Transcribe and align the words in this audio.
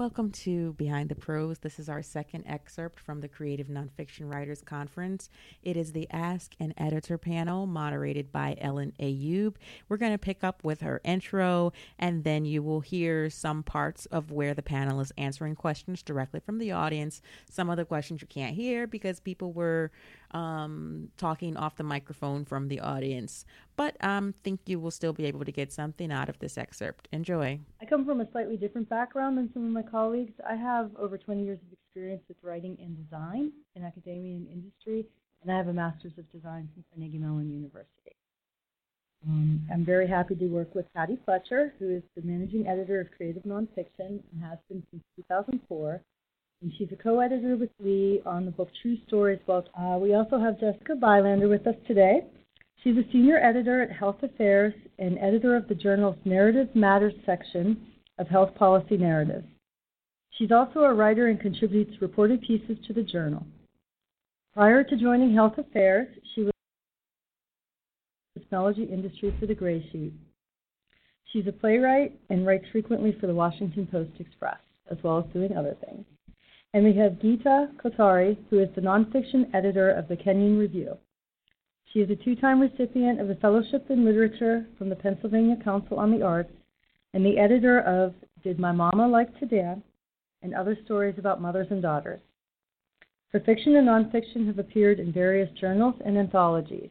Welcome 0.00 0.30
to 0.30 0.72
Behind 0.78 1.10
the 1.10 1.14
Prose. 1.14 1.58
This 1.58 1.78
is 1.78 1.90
our 1.90 2.00
second 2.00 2.46
excerpt 2.46 2.98
from 2.98 3.20
the 3.20 3.28
Creative 3.28 3.66
Nonfiction 3.66 4.32
Writers 4.32 4.62
Conference. 4.62 5.28
It 5.62 5.76
is 5.76 5.92
the 5.92 6.08
Ask 6.10 6.54
an 6.58 6.72
Editor 6.78 7.18
panel 7.18 7.66
moderated 7.66 8.32
by 8.32 8.56
Ellen 8.62 8.94
Ayoob. 8.98 9.56
We're 9.90 9.98
going 9.98 10.12
to 10.12 10.16
pick 10.18 10.42
up 10.42 10.64
with 10.64 10.80
her 10.80 11.02
intro, 11.04 11.74
and 11.98 12.24
then 12.24 12.46
you 12.46 12.62
will 12.62 12.80
hear 12.80 13.28
some 13.28 13.62
parts 13.62 14.06
of 14.06 14.30
where 14.30 14.54
the 14.54 14.62
panel 14.62 15.02
is 15.02 15.12
answering 15.18 15.54
questions 15.54 16.02
directly 16.02 16.40
from 16.40 16.56
the 16.56 16.72
audience. 16.72 17.20
Some 17.50 17.68
of 17.68 17.76
the 17.76 17.84
questions 17.84 18.22
you 18.22 18.26
can't 18.26 18.56
hear 18.56 18.86
because 18.86 19.20
people 19.20 19.52
were 19.52 19.90
um, 20.32 21.08
talking 21.16 21.56
off 21.56 21.76
the 21.76 21.82
microphone 21.84 22.44
from 22.44 22.68
the 22.68 22.80
audience. 22.80 23.44
But 23.76 23.96
I 24.00 24.16
um, 24.16 24.32
think 24.44 24.60
you 24.66 24.78
will 24.78 24.90
still 24.90 25.12
be 25.12 25.26
able 25.26 25.44
to 25.44 25.52
get 25.52 25.72
something 25.72 26.12
out 26.12 26.28
of 26.28 26.38
this 26.38 26.58
excerpt. 26.58 27.08
Enjoy. 27.12 27.60
I 27.80 27.84
come 27.84 28.04
from 28.04 28.20
a 28.20 28.30
slightly 28.30 28.56
different 28.56 28.88
background 28.88 29.38
than 29.38 29.52
some 29.52 29.64
of 29.64 29.70
my 29.70 29.82
colleagues. 29.82 30.34
I 30.48 30.54
have 30.54 30.90
over 30.98 31.16
20 31.16 31.44
years 31.44 31.58
of 31.66 31.72
experience 31.72 32.22
with 32.28 32.36
writing 32.42 32.76
and 32.80 32.96
design 32.96 33.52
in 33.74 33.84
academia 33.84 34.36
and 34.36 34.48
industry, 34.48 35.06
and 35.42 35.52
I 35.52 35.56
have 35.56 35.68
a 35.68 35.72
master's 35.72 36.18
of 36.18 36.30
design 36.30 36.68
from 36.74 36.84
Carnegie 36.92 37.18
Mellon 37.18 37.50
University. 37.50 38.16
Um, 39.26 39.66
I'm 39.70 39.84
very 39.84 40.06
happy 40.06 40.34
to 40.34 40.46
work 40.46 40.74
with 40.74 40.86
Hattie 40.94 41.18
Fletcher, 41.24 41.74
who 41.78 41.90
is 41.90 42.02
the 42.16 42.22
managing 42.22 42.66
editor 42.66 43.00
of 43.00 43.08
Creative 43.14 43.42
Nonfiction 43.42 44.22
and 44.32 44.42
has 44.42 44.58
been 44.68 44.82
since 44.90 45.02
2004 45.16 46.02
and 46.62 46.72
she's 46.76 46.88
a 46.92 47.02
co-editor 47.02 47.56
with 47.56 47.70
Lee 47.78 48.20
on 48.26 48.44
the 48.44 48.50
book 48.50 48.68
True 48.82 48.96
Stories 49.06 49.40
book. 49.46 49.66
Uh, 49.78 49.96
we 49.98 50.14
also 50.14 50.38
have 50.38 50.60
Jessica 50.60 50.94
Bylander 50.94 51.48
with 51.48 51.66
us 51.66 51.74
today. 51.86 52.20
She's 52.84 52.96
a 52.96 53.12
senior 53.12 53.38
editor 53.38 53.82
at 53.82 53.90
Health 53.90 54.22
Affairs 54.22 54.74
and 54.98 55.18
editor 55.18 55.56
of 55.56 55.68
the 55.68 55.74
journal's 55.74 56.16
Narrative 56.24 56.68
Matters 56.74 57.14
section 57.24 57.86
of 58.18 58.28
Health 58.28 58.54
Policy 58.54 58.98
Narratives. 58.98 59.46
She's 60.32 60.52
also 60.52 60.80
a 60.80 60.94
writer 60.94 61.28
and 61.28 61.40
contributes 61.40 62.00
reported 62.00 62.42
pieces 62.42 62.76
to 62.86 62.92
the 62.92 63.02
journal. 63.02 63.46
Prior 64.54 64.84
to 64.84 64.96
joining 64.96 65.34
Health 65.34 65.58
Affairs, 65.58 66.08
she 66.34 66.42
was 66.42 66.52
in 68.36 68.40
the 68.40 68.40
technology 68.40 68.84
industry 68.84 69.34
for 69.38 69.46
the 69.46 69.54
Gray 69.54 69.86
Sheet. 69.92 70.12
She's 71.32 71.46
a 71.46 71.52
playwright 71.52 72.18
and 72.28 72.46
writes 72.46 72.64
frequently 72.72 73.16
for 73.20 73.26
the 73.26 73.34
Washington 73.34 73.86
Post 73.86 74.12
Express, 74.18 74.58
as 74.90 74.98
well 75.02 75.18
as 75.18 75.32
doing 75.32 75.56
other 75.56 75.76
things. 75.86 76.04
And 76.72 76.84
we 76.84 76.94
have 76.94 77.14
Geeta 77.14 77.68
Kothari, 77.82 78.36
who 78.48 78.60
is 78.60 78.68
the 78.74 78.80
nonfiction 78.80 79.52
editor 79.54 79.90
of 79.90 80.06
the 80.06 80.16
Kenyon 80.16 80.56
Review. 80.56 80.96
She 81.92 81.98
is 81.98 82.10
a 82.10 82.16
two 82.16 82.36
time 82.36 82.60
recipient 82.60 83.20
of 83.20 83.26
the 83.26 83.34
Fellowship 83.36 83.86
in 83.90 84.04
Literature 84.04 84.66
from 84.78 84.88
the 84.88 84.96
Pennsylvania 84.96 85.56
Council 85.64 85.98
on 85.98 86.12
the 86.12 86.22
Arts 86.22 86.52
and 87.12 87.26
the 87.26 87.38
editor 87.38 87.80
of 87.80 88.14
Did 88.44 88.60
My 88.60 88.70
Mama 88.70 89.08
Like 89.08 89.36
to 89.40 89.46
Dance 89.46 89.82
and 90.42 90.54
other 90.54 90.78
stories 90.84 91.16
about 91.18 91.42
mothers 91.42 91.66
and 91.70 91.82
daughters. 91.82 92.20
Her 93.32 93.40
fiction 93.40 93.76
and 93.76 93.88
nonfiction 93.88 94.46
have 94.46 94.60
appeared 94.60 95.00
in 95.00 95.12
various 95.12 95.50
journals 95.58 95.94
and 96.04 96.16
anthologies. 96.16 96.90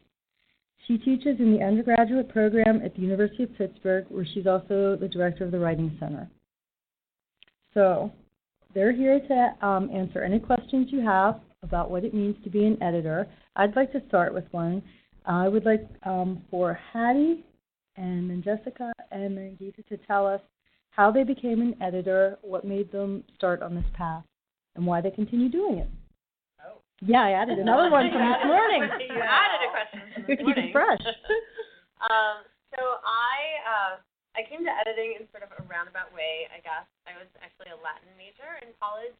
She 0.87 0.97
teaches 0.97 1.39
in 1.39 1.53
the 1.53 1.63
undergraduate 1.63 2.29
program 2.29 2.81
at 2.83 2.95
the 2.95 3.01
University 3.01 3.43
of 3.43 3.57
Pittsburgh, 3.57 4.05
where 4.09 4.25
she's 4.25 4.47
also 4.47 4.97
the 4.99 5.07
director 5.07 5.45
of 5.45 5.51
the 5.51 5.59
Writing 5.59 5.95
Center. 5.99 6.29
So, 7.73 8.11
they're 8.73 8.91
here 8.91 9.19
to 9.19 9.65
um, 9.65 9.89
answer 9.93 10.23
any 10.23 10.39
questions 10.39 10.87
you 10.91 11.01
have 11.01 11.39
about 11.63 11.89
what 11.91 12.03
it 12.03 12.13
means 12.13 12.35
to 12.43 12.49
be 12.49 12.65
an 12.65 12.81
editor. 12.81 13.27
I'd 13.55 13.75
like 13.75 13.91
to 13.93 14.01
start 14.07 14.33
with 14.33 14.45
one. 14.51 14.81
I 15.25 15.47
would 15.47 15.65
like 15.65 15.87
um, 16.03 16.41
for 16.49 16.79
Hattie 16.93 17.43
and 17.97 18.29
then 18.29 18.41
Jessica 18.43 18.91
and 19.11 19.37
then 19.37 19.57
Geeta 19.61 19.85
to 19.87 19.97
tell 20.07 20.25
us 20.25 20.41
how 20.91 21.11
they 21.11 21.23
became 21.23 21.61
an 21.61 21.75
editor, 21.81 22.37
what 22.41 22.65
made 22.65 22.91
them 22.91 23.23
start 23.35 23.61
on 23.61 23.75
this 23.75 23.85
path, 23.93 24.23
and 24.75 24.85
why 24.85 25.01
they 25.01 25.11
continue 25.11 25.49
doing 25.49 25.79
it. 25.79 25.89
Oh. 26.65 26.79
Yeah, 27.01 27.23
I 27.23 27.31
added 27.31 27.59
another 27.59 27.89
one 27.91 28.09
from 28.11 28.21
this 28.21 28.45
morning. 28.45 28.83
you 29.09 29.21
added 29.21 29.67
a 29.67 29.71
question 29.71 29.99
morning. 30.27 30.45
Keep 30.45 30.57
it 30.57 30.71
fresh. 30.71 30.99
um, 32.09 32.43
so 32.75 32.83
I 32.83 33.37
uh, 33.65 33.95
I 34.37 34.45
came 34.45 34.61
to 34.61 34.73
editing 34.85 35.17
in 35.17 35.25
sort 35.33 35.41
of 35.41 35.51
a 35.57 35.61
roundabout 35.65 36.13
way, 36.13 36.45
I 36.53 36.61
guess. 36.61 36.85
I 37.09 37.17
was 37.17 37.29
actually 37.41 37.73
a 37.73 37.79
Latin 37.81 38.09
major 38.13 38.61
in 38.61 38.69
college, 38.77 39.17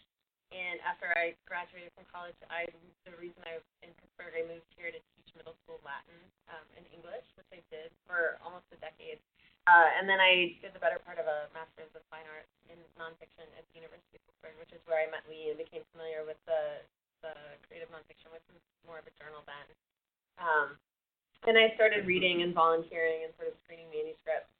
and 0.53 0.77
after 0.85 1.09
I 1.17 1.33
graduated 1.49 1.93
from 1.97 2.05
college, 2.09 2.37
I 2.49 2.69
the 3.05 3.13
reason 3.17 3.41
I 3.45 3.61
in 3.81 3.93
Pittsburgh, 3.97 4.33
I 4.37 4.45
moved 4.45 4.69
here 4.77 4.93
to 4.93 5.01
teach 5.17 5.29
middle 5.33 5.57
school 5.65 5.81
Latin 5.81 6.17
um, 6.53 6.65
and 6.77 6.85
English, 6.93 7.25
which 7.37 7.49
I 7.49 7.61
did 7.73 7.89
for 8.05 8.37
almost 8.45 8.69
a 8.73 8.79
decade. 8.81 9.21
Uh, 9.69 9.89
and 10.01 10.09
then 10.09 10.17
I 10.17 10.57
did 10.65 10.73
the 10.73 10.81
better 10.81 10.97
part 10.97 11.21
of 11.21 11.29
a 11.29 11.45
master's 11.53 11.93
of 11.93 12.01
fine 12.09 12.25
arts 12.25 12.49
in 12.73 12.79
nonfiction 12.97 13.45
at 13.53 13.61
the 13.69 13.77
University 13.77 14.17
of 14.17 14.23
Pittsburgh, 14.25 14.57
which 14.57 14.73
is 14.73 14.81
where 14.89 14.97
I 14.97 15.05
met 15.13 15.21
Lee 15.29 15.53
and 15.53 15.57
became 15.61 15.85
familiar 15.93 16.25
with 16.25 16.39
the 16.49 16.81
the 17.21 17.35
creative 17.67 17.91
nonfiction, 17.91 18.31
which 18.31 18.45
was 18.47 18.63
more 18.87 18.97
of 18.97 19.05
a 19.05 19.13
journal 19.19 19.43
then. 19.43 19.67
Um, 20.39 20.67
and 21.45 21.59
I 21.59 21.75
started 21.75 22.07
reading 22.07 22.41
and 22.41 22.55
volunteering 22.55 23.27
and 23.27 23.35
sort 23.35 23.51
of 23.51 23.59
screening 23.67 23.91
manuscripts 23.91 24.55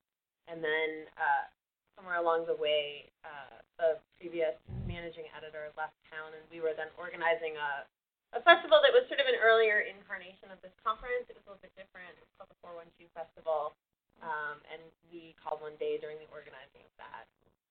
and 0.59 0.67
then 0.67 1.07
uh, 1.15 1.47
somewhere 1.95 2.19
along 2.19 2.43
the 2.43 2.59
way, 2.59 3.07
uh, 3.23 3.63
the 3.79 3.95
previous 4.19 4.59
managing 4.83 5.23
editor 5.31 5.71
left 5.79 5.95
town, 6.11 6.35
and 6.35 6.43
we 6.51 6.59
were 6.59 6.75
then 6.75 6.91
organizing 6.99 7.55
a, 7.55 7.87
a 8.35 8.43
festival 8.43 8.83
that 8.83 8.91
was 8.91 9.07
sort 9.07 9.23
of 9.23 9.27
an 9.31 9.39
earlier 9.39 9.87
incarnation 9.87 10.51
of 10.51 10.59
this 10.59 10.75
conference. 10.83 11.31
It 11.31 11.39
was 11.39 11.47
a 11.47 11.55
little 11.55 11.63
bit 11.63 11.71
different. 11.79 12.11
It 12.11 12.27
was 12.27 12.31
called 12.35 12.51
the 12.51 12.59
412 12.59 13.07
Festival, 13.15 13.71
um, 14.19 14.59
and 14.67 14.83
we 15.07 15.31
called 15.39 15.63
one 15.63 15.79
day 15.79 15.95
during 15.95 16.19
the 16.19 16.27
organizing 16.27 16.83
of 16.83 16.91
that. 16.99 17.23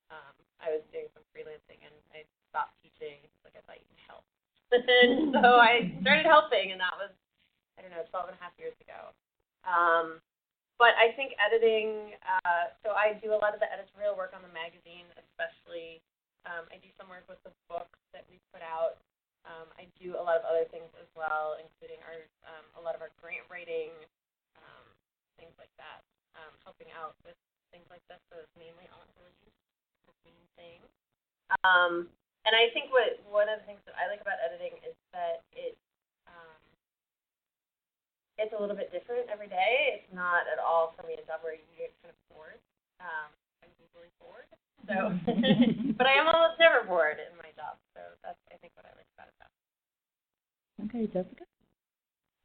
Um, 0.09 0.33
I 0.65 0.73
was 0.73 0.81
doing 0.89 1.13
some 1.13 1.29
freelancing, 1.37 1.85
and 1.85 1.93
I 2.17 2.25
stopped 2.49 2.73
teaching. 2.81 3.21
Like 3.45 3.53
I 3.53 3.61
thought 3.69 3.77
you 3.77 3.89
could 3.93 4.05
help, 4.09 4.25
and 4.73 5.37
so 5.45 5.61
I 5.61 5.93
started 6.01 6.25
helping, 6.25 6.73
and 6.73 6.81
that 6.81 6.97
was 6.97 7.13
I 7.77 7.85
don't 7.85 7.93
know 7.93 8.09
12 8.09 8.33
and 8.33 8.37
a 8.37 8.41
half 8.41 8.57
years 8.57 8.73
ago. 8.81 9.13
Um, 9.69 10.25
but 10.79 10.95
I 10.95 11.11
think 11.19 11.35
editing, 11.43 12.15
uh, 12.23 12.71
so 12.87 12.95
I 12.95 13.19
do 13.19 13.35
a 13.35 13.39
lot 13.39 13.53
of 13.53 13.61
the 13.61 13.67
editorial 13.67 14.15
work 14.15 14.31
on 14.33 14.47
the 14.47 14.55
magazine, 14.55 15.11
especially. 15.19 15.99
Um, 16.47 16.71
I 16.71 16.79
do 16.79 16.89
some 16.95 17.11
work 17.11 17.27
with 17.27 17.43
the 17.43 17.53
books 17.67 17.99
that 18.15 18.23
we 18.31 18.39
put 18.55 18.63
out. 18.63 19.03
Um, 19.43 19.67
I 19.75 19.91
do 19.99 20.15
a 20.15 20.23
lot 20.23 20.39
of 20.39 20.47
other 20.47 20.65
things 20.71 20.89
as 21.03 21.11
well, 21.19 21.59
including 21.59 21.99
our 22.07 22.23
um, 22.47 22.65
a 22.79 22.81
lot 22.83 22.95
of 22.95 23.03
our 23.03 23.11
grant 23.19 23.43
writing, 23.51 23.91
um, 24.55 24.87
things 25.35 25.55
like 25.59 25.73
that, 25.83 26.07
um, 26.39 26.55
helping 26.63 26.91
out 26.95 27.19
with 27.27 27.37
things 27.75 27.87
like 27.91 28.03
this. 28.07 28.23
So 28.31 28.39
it's 28.39 28.55
mainly 28.55 28.87
on 28.95 29.07
the 29.19 29.27
main 30.25 30.47
thing. 30.55 30.81
Um, 31.65 32.07
and 32.47 32.55
I 32.55 32.71
think 32.73 32.93
what 32.95 33.19
one 33.29 33.51
of 33.51 33.61
the 33.61 33.67
things 33.67 33.83
that 33.89 33.97
I 33.99 34.07
like 34.07 34.23
about 34.23 34.39
editing 34.41 34.79
is 34.85 34.97
that 35.13 35.43
it 35.53 35.75
it's 38.39 38.55
a 38.55 38.61
little 38.61 38.79
bit 38.79 38.95
different 38.95 39.27
every 39.29 39.51
day. 39.51 39.99
It's 39.99 40.11
not 40.15 40.47
at 40.47 40.63
all 40.63 40.95
for 40.95 41.03
me 41.05 41.19
a 41.19 41.25
job 41.27 41.43
where 41.43 41.59
you 41.59 41.67
get 41.75 41.91
kind 42.01 42.15
of 42.15 42.19
bored. 42.31 42.63
Um, 43.03 43.31
I'm 43.63 43.73
usually 43.83 44.11
bored, 44.23 44.49
so 44.87 45.13
but 45.99 46.07
I 46.07 46.15
am 46.15 46.31
almost 46.31 46.59
never 46.63 46.87
bored 46.87 47.19
in 47.19 47.35
my 47.39 47.51
job. 47.59 47.77
So 47.99 48.03
that's 48.23 48.39
I 48.51 48.57
think 48.63 48.73
what 48.79 48.87
I 48.87 48.95
like 48.95 49.11
about 49.19 49.29
it. 49.29 49.39
Okay, 50.87 51.11
Jessica. 51.11 51.43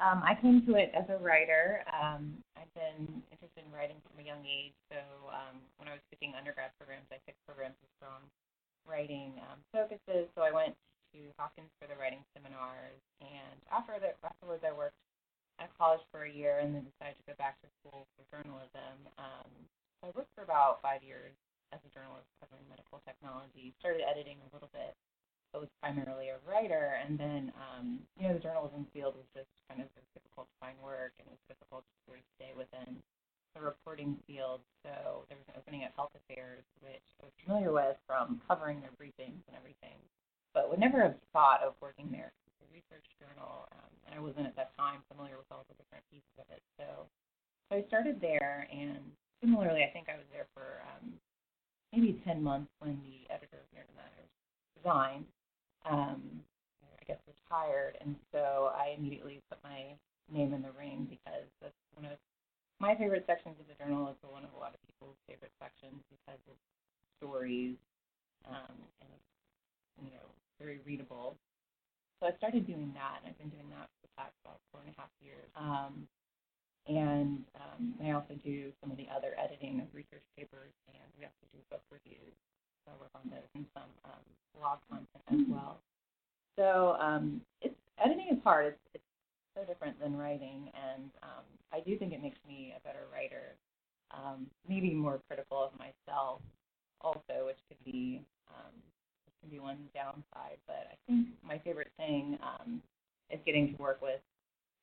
Um, 0.02 0.26
I 0.26 0.34
came 0.34 0.66
to 0.66 0.74
it 0.76 0.90
as 0.98 1.06
a 1.14 1.22
writer. 1.22 1.86
Um, 1.88 2.42
I've 2.58 2.74
been 2.74 3.22
interested 3.30 3.62
in 3.62 3.70
writing 3.70 4.02
from 4.02 4.18
a 4.18 4.26
young 4.26 4.42
age. 4.44 4.74
So 4.90 5.00
um, 5.30 5.62
when 5.78 5.88
I 5.88 5.94
was 5.96 6.04
picking 6.10 6.34
undergrad 6.34 6.74
programs, 6.82 7.06
I 7.14 7.22
picked 7.24 7.40
programs 7.46 7.78
with 7.78 7.94
strong 8.02 8.26
writing 8.90 9.38
um, 9.48 9.62
focuses. 9.70 10.28
So 10.34 10.42
I 10.42 10.50
went 10.50 10.74
to 11.14 11.20
Hopkins 11.38 11.70
for 11.78 11.86
the 11.86 11.94
writing 11.96 12.26
seminars, 12.34 13.00
and 13.22 13.58
after 13.70 13.96
that, 14.02 14.18
afterwards, 14.26 14.66
I 14.66 14.74
worked 14.74 14.98
at 15.60 15.70
college 15.78 16.02
for 16.10 16.26
a 16.26 16.32
year 16.32 16.60
and 16.62 16.74
then 16.74 16.86
decided 16.86 17.18
to 17.20 17.26
go 17.30 17.36
back 17.38 17.60
to 17.62 17.68
school 17.80 18.10
for 18.16 18.26
journalism. 18.34 18.98
Um, 19.18 19.50
so 20.02 20.10
I 20.10 20.16
worked 20.16 20.34
for 20.34 20.44
about 20.44 20.82
five 20.82 21.04
years 21.06 21.34
as 21.72 21.82
a 21.86 21.92
journalist 21.94 22.30
covering 22.42 22.66
medical 22.70 23.02
technology. 23.06 23.74
Started 23.78 24.06
editing 24.06 24.42
a 24.42 24.50
little 24.54 24.70
bit, 24.74 24.98
but 25.52 25.62
was 25.62 25.74
primarily 25.82 26.34
a 26.34 26.42
writer. 26.46 26.98
And 27.02 27.18
then, 27.18 27.54
um, 27.58 28.02
you 28.18 28.28
know, 28.28 28.34
the 28.34 28.44
journalism 28.44 28.86
field 28.94 29.14
was 29.18 29.28
just 29.34 29.50
kind 29.70 29.82
of 29.82 29.90
difficult 30.14 30.50
to 30.50 30.58
find 30.62 30.78
work, 30.82 31.14
and 31.22 31.26
it 31.30 31.34
was 31.34 31.46
difficult 31.50 31.86
to 31.86 31.96
sort 32.10 32.20
of 32.22 32.26
stay 32.38 32.52
within 32.58 32.98
the 33.54 33.62
reporting 33.62 34.18
field. 34.26 34.66
So 34.82 35.26
there 35.30 35.38
was 35.38 35.48
an 35.54 35.58
opening 35.62 35.86
at 35.86 35.94
Health 35.94 36.14
Affairs, 36.18 36.66
which 36.82 37.06
I 37.22 37.30
was 37.30 37.36
familiar 37.46 37.70
with 37.70 37.98
from 38.10 38.42
covering 38.50 38.82
their 38.82 38.94
briefings 38.98 39.46
and 39.46 39.54
everything, 39.54 40.02
but 40.58 40.74
would 40.74 40.82
never 40.82 41.02
have 41.02 41.18
thought 41.32 41.62
of 41.62 41.78
working 41.82 42.10
there 42.10 42.34
research 42.74 43.06
journal, 43.22 43.70
um, 43.78 43.94
and 44.10 44.12
I 44.18 44.20
wasn't 44.20 44.50
at 44.50 44.58
that 44.58 44.74
time 44.74 45.06
familiar 45.06 45.38
with 45.38 45.48
all 45.54 45.64
the 45.70 45.78
different 45.78 46.04
pieces 46.10 46.34
of 46.42 46.50
it. 46.50 46.66
So, 46.82 47.06
so 47.70 47.78
I 47.78 47.86
started 47.86 48.13
there, 48.24 48.68
and 48.72 49.04
similarly, 49.44 49.84
I 49.84 49.92
think 49.92 50.08
I 50.08 50.16
was 50.16 50.26
there 50.32 50.48
for 50.56 50.80
um, 50.88 51.12
maybe 51.92 52.16
10 52.24 52.40
months 52.42 52.72
when 52.80 52.96
the 53.04 53.28
editor 53.28 53.60
of 53.60 53.68
Narrative 53.76 54.00
Matters 54.00 54.32
resigned. 54.80 55.28
Um, 55.84 56.40
I 56.96 57.04
guess 57.04 57.20
retired, 57.28 58.00
and 58.00 58.16
so 58.32 58.72
I 58.72 58.96
immediately 58.96 59.44
put 59.52 59.60
my 59.60 59.92
name 60.32 60.56
in 60.56 60.64
the 60.64 60.72
ring 60.80 61.04
because 61.12 61.44
that's 61.60 61.76
one 62.00 62.08
of 62.08 62.16
my 62.80 62.96
favorite 62.96 63.28
sections 63.28 63.60
of 63.60 63.68
the 63.68 63.76
journal. 63.76 64.08
It's 64.08 64.24
one 64.24 64.48
of 64.48 64.56
a 64.56 64.60
lot 64.64 64.72
of 64.72 64.80
people's 64.88 65.20
favorite 65.28 65.52
sections 65.60 66.00
because 66.08 66.40
it's 66.48 66.64
stories 67.20 67.76
um, 68.48 68.76
and 69.04 69.20
you 70.00 70.16
know 70.16 70.28
very 70.60 70.80
readable. 70.88 71.36
So 72.20 72.32
I 72.32 72.36
started 72.40 72.64
doing 72.64 72.96
that, 72.96 73.20
and 73.20 73.28
I've 73.28 73.40
been 73.40 73.52
doing 73.52 73.68
that 73.76 73.92
for 73.92 74.08
the 74.08 74.14
past 74.16 74.36
about 74.48 74.64
four 74.72 74.80
and 74.80 74.96
a 74.96 74.96
half 74.96 75.12
years. 75.20 75.48
Um, 75.60 76.08
and 76.88 77.44
um, 77.56 77.94
I 78.04 78.12
also 78.12 78.36
do 78.44 78.72
some 78.82 78.92
of 78.92 78.98
the 78.98 79.08
other 79.14 79.36
editing 79.40 79.80
of 79.80 79.88
research 79.94 80.24
papers, 80.38 80.72
and 80.88 81.08
we 81.18 81.24
also 81.26 81.46
do 81.52 81.60
book 81.70 81.82
reviews. 81.92 82.36
So 82.86 82.92
I 82.92 83.00
work 83.00 83.12
on 83.16 83.30
those 83.32 83.48
and 83.56 83.66
some 83.74 83.92
um, 84.06 84.24
blog 84.58 84.80
content 84.90 85.24
as 85.32 85.48
well. 85.48 85.80
So 86.60 86.98
um, 87.00 87.42
it's 87.62 87.76
editing 88.04 88.28
is 88.32 88.44
hard. 88.44 88.68
It's, 88.68 89.00
it's 89.00 89.04
so 89.56 89.64
different 89.64 90.00
than 90.00 90.18
writing, 90.18 90.70
and 90.76 91.10
um, 91.24 91.46
I 91.72 91.80
do 91.80 91.98
think 91.98 92.12
it 92.14 92.22
makes 92.22 92.40
me 92.48 92.74
a 92.76 92.82
better 92.86 93.08
writer. 93.14 93.56
Um, 94.12 94.48
maybe 94.68 94.94
more 94.94 95.20
critical 95.28 95.64
of 95.64 95.72
myself, 95.80 96.42
also, 97.02 97.48
which 97.48 97.58
could 97.70 97.84
be 97.86 98.22
um, 98.50 98.74
can 99.44 99.50
be 99.50 99.60
one 99.60 99.78
downside. 99.94 100.58
But 100.68 100.88
I 100.92 100.96
think 101.08 101.28
my 101.46 101.58
favorite 101.60 101.92
thing 101.98 102.38
um, 102.42 102.82
is 103.30 103.40
getting 103.46 103.76
to 103.76 103.82
work 103.82 104.02
with 104.02 104.20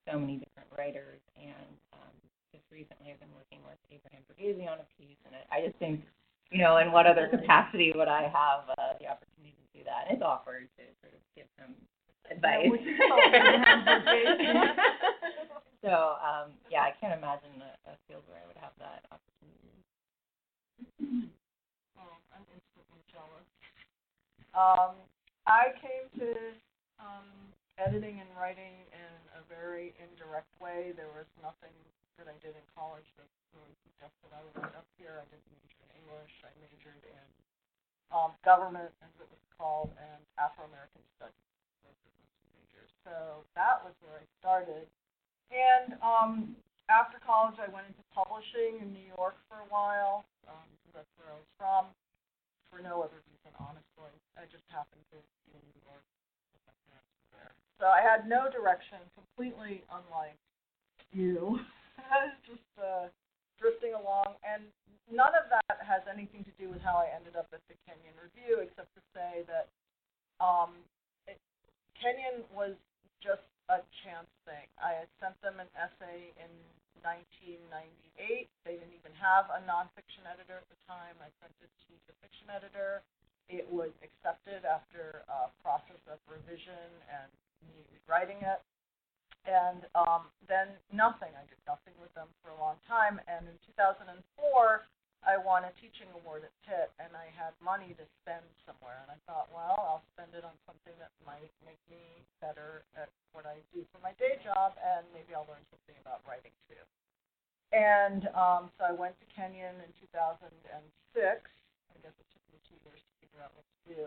so 0.08 0.19
many 0.19 0.37
different 0.37 0.69
writers. 0.76 1.20
And 1.37 1.73
um, 1.93 2.14
just 2.52 2.64
recently, 2.73 3.11
I've 3.12 3.20
been 3.20 3.32
working 3.35 3.61
with 3.67 3.79
Abraham 3.91 4.23
Verghese 4.29 4.67
on 4.69 4.79
a 4.81 4.88
piece, 4.99 5.19
and 5.26 5.35
I 5.50 5.67
just 5.67 5.76
think, 5.79 6.02
you 6.50 6.58
know, 6.61 6.79
in 6.79 6.93
what 6.93 7.06
other 7.06 7.29
capacity 7.29 7.93
would 7.94 8.08
I 8.08 8.29
have 8.29 8.69
uh, 8.76 8.99
the 8.99 9.06
opportunity 9.06 9.55
to 9.55 9.67
do 9.79 9.85
that? 9.87 10.08
And 10.08 10.19
it's 10.19 10.25
awkward 10.25 10.69
to 10.79 10.85
sort 11.00 11.14
of 11.14 11.20
give 11.38 11.47
some 11.58 11.75
advice. 12.31 12.70
so, 15.82 16.19
um, 16.19 16.50
yeah, 16.70 16.82
I 16.87 16.93
can't 16.99 17.14
imagine 17.14 17.62
a, 17.62 17.73
a 17.91 17.99
field 18.06 18.23
where 18.26 18.38
I 18.43 18.46
would 18.50 18.58
have 18.58 18.75
that 18.82 19.06
opportunity. 19.14 19.70
Oh, 21.99 22.19
I'm 22.35 22.46
instantly 22.50 23.03
jealous. 23.11 23.46
Um, 24.55 24.99
I 25.46 25.70
came 25.79 26.11
to 26.19 26.35
um, 26.99 27.31
editing 27.79 28.19
and 28.20 28.29
writing 28.35 28.75
in 28.90 28.90
a 28.90 28.90
very 29.50 29.91
indirect 29.99 30.49
way. 30.62 30.94
There 30.94 31.11
was 31.11 31.26
nothing 31.43 31.75
that 32.23 32.31
I 32.31 32.38
did 32.38 32.55
in 32.55 32.67
college 32.70 33.06
that 33.19 33.26
really 33.50 33.75
suggested 33.82 34.31
I 34.31 34.41
would 34.47 34.56
end 34.62 34.79
up 34.79 34.87
here. 34.94 35.19
I 35.19 35.26
didn't 35.26 35.50
major 35.50 35.82
in 35.82 35.91
English. 36.06 36.35
I 36.47 36.55
majored 36.62 37.02
in 37.02 37.26
um, 38.14 38.31
government, 38.47 38.94
as 39.02 39.12
it 39.19 39.26
was 39.26 39.43
called, 39.58 39.91
and 39.99 40.23
Afro 40.38 40.70
American 40.70 41.02
studies. 41.19 41.43
My. 41.82 41.91
So 43.02 43.43
that 43.58 43.82
was 43.82 43.97
where 44.05 44.23
I 44.23 44.26
started. 44.38 44.87
And 45.50 45.99
um, 45.99 46.55
after 46.87 47.19
college, 47.19 47.58
I 47.58 47.67
went 47.73 47.88
into 47.91 48.05
publishing 48.14 48.79
in 48.79 48.94
New 48.94 49.08
York 49.19 49.35
for 49.50 49.58
a 49.64 49.69
while. 49.73 50.29
Um, 50.46 50.69
that's 50.94 51.11
where 51.19 51.32
I 51.32 51.37
was 51.41 51.50
from. 51.58 51.91
For 52.70 52.79
no 52.79 53.03
other 53.03 53.19
reason, 53.26 53.50
honestly. 53.58 54.14
I 54.38 54.46
just 54.46 54.62
happened 54.70 55.03
to 55.11 55.19
be 55.49 55.58
in 55.58 55.64
New 55.75 55.82
York 55.91 56.05
so 57.81 57.88
I 57.88 58.05
had 58.05 58.29
no 58.29 58.53
direction, 58.53 59.00
completely 59.17 59.81
unlike 59.88 60.37
you. 61.17 61.59
I 62.12 62.29
was 62.29 62.38
just 62.44 62.71
uh, 62.77 63.09
drifting 63.56 63.97
along, 63.97 64.37
and 64.44 64.69
none 65.09 65.32
of 65.32 65.49
that 65.49 65.81
has 65.81 66.05
anything 66.06 66.44
to 66.44 66.55
do 66.61 66.69
with 66.69 66.85
how 66.85 67.00
I 67.00 67.09
ended 67.12 67.41
up 67.41 67.49
at 67.56 67.65
the 67.73 67.77
Kenyon 67.88 68.15
Review, 68.21 68.61
except 68.61 68.93
to 68.94 69.03
say 69.17 69.49
that 69.49 69.73
um, 70.44 70.77
it, 71.25 71.41
Kenyon 71.97 72.44
was 72.53 72.77
just 73.25 73.44
a 73.73 73.81
chance 74.05 74.29
thing. 74.44 74.67
I 74.77 75.00
had 75.00 75.11
sent 75.17 75.37
them 75.41 75.56
an 75.62 75.69
essay 75.73 76.37
in 76.37 76.53
1998. 77.00 78.49
They 78.67 78.77
didn't 78.77 78.97
even 78.97 79.15
have 79.17 79.49
a 79.49 79.61
nonfiction 79.65 80.29
editor 80.29 80.61
at 80.61 80.69
the 80.69 80.81
time. 80.85 81.17
I 81.21 81.32
sent 81.41 81.55
it 81.65 81.73
to 81.88 81.93
the 82.09 82.15
fiction 82.21 82.49
editor. 82.53 83.00
It 83.50 83.67
was 83.67 83.91
accepted 83.99 84.62
after 84.62 85.26
a 85.26 85.50
process 85.58 85.99
of 86.06 86.23
revision 86.31 86.87
and 87.11 87.26
me 87.67 87.82
rewriting 87.91 88.38
it. 88.47 88.62
And 89.43 89.91
um, 89.99 90.31
then 90.47 90.70
nothing. 90.94 91.35
I 91.35 91.43
did 91.50 91.58
nothing 91.67 91.97
with 91.99 92.14
them 92.14 92.31
for 92.44 92.55
a 92.55 92.58
long 92.62 92.79
time. 92.87 93.19
And 93.26 93.43
in 93.50 93.56
2004, 93.75 94.06
I 95.26 95.37
won 95.37 95.67
a 95.67 95.73
teaching 95.76 96.08
award 96.17 96.47
at 96.49 96.55
Pitt, 96.64 96.94
and 96.97 97.12
I 97.12 97.29
had 97.35 97.52
money 97.61 97.93
to 97.99 98.06
spend 98.23 98.47
somewhere. 98.64 99.02
And 99.05 99.11
I 99.12 99.19
thought, 99.26 99.50
well, 99.53 99.76
I'll 99.82 100.06
spend 100.14 100.32
it 100.32 100.46
on 100.46 100.55
something 100.64 100.94
that 101.03 101.11
might 101.26 101.53
make 101.67 101.81
me 101.91 102.00
better 102.38 102.87
at 102.94 103.11
what 103.35 103.44
I 103.44 103.61
do 103.75 103.85
for 103.91 103.99
my 104.00 104.14
day 104.17 104.41
job, 104.41 104.79
and 104.81 105.05
maybe 105.12 105.35
I'll 105.35 105.49
learn 105.50 105.64
something 105.75 105.99
about 106.00 106.25
writing 106.25 106.55
too. 106.70 106.81
And 107.75 108.26
um, 108.32 108.73
so 108.79 108.88
I 108.88 108.94
went 108.96 109.14
to 109.20 109.26
Kenyon 109.31 109.79
in 109.82 109.91
2006. 110.00 110.50
I 110.50 111.96
guess 112.03 112.17
it 112.17 112.29
took 112.32 112.44
me 112.50 112.58
two 112.67 112.79
years 112.82 113.03
figure 113.31 113.47
out 113.47 113.55
what 113.55 113.65
to 113.65 113.81
do 113.94 114.03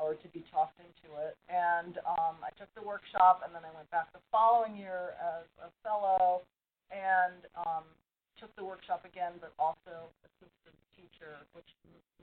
or 0.00 0.16
to 0.16 0.28
be 0.32 0.40
talked 0.48 0.78
into 0.80 1.18
it. 1.20 1.36
And 1.52 2.00
um, 2.08 2.40
I 2.40 2.48
took 2.56 2.72
the 2.72 2.82
workshop, 2.82 3.44
and 3.44 3.52
then 3.52 3.60
I 3.66 3.72
went 3.76 3.90
back 3.92 4.08
the 4.16 4.24
following 4.32 4.78
year 4.78 5.12
as 5.20 5.44
a 5.60 5.68
fellow 5.84 6.42
and 6.88 7.44
um, 7.60 7.84
took 8.40 8.48
the 8.56 8.64
workshop 8.64 9.04
again, 9.04 9.36
but 9.36 9.52
also 9.60 10.08
assisted 10.24 10.72
the 10.72 10.88
teacher, 10.96 11.36
which 11.52 11.68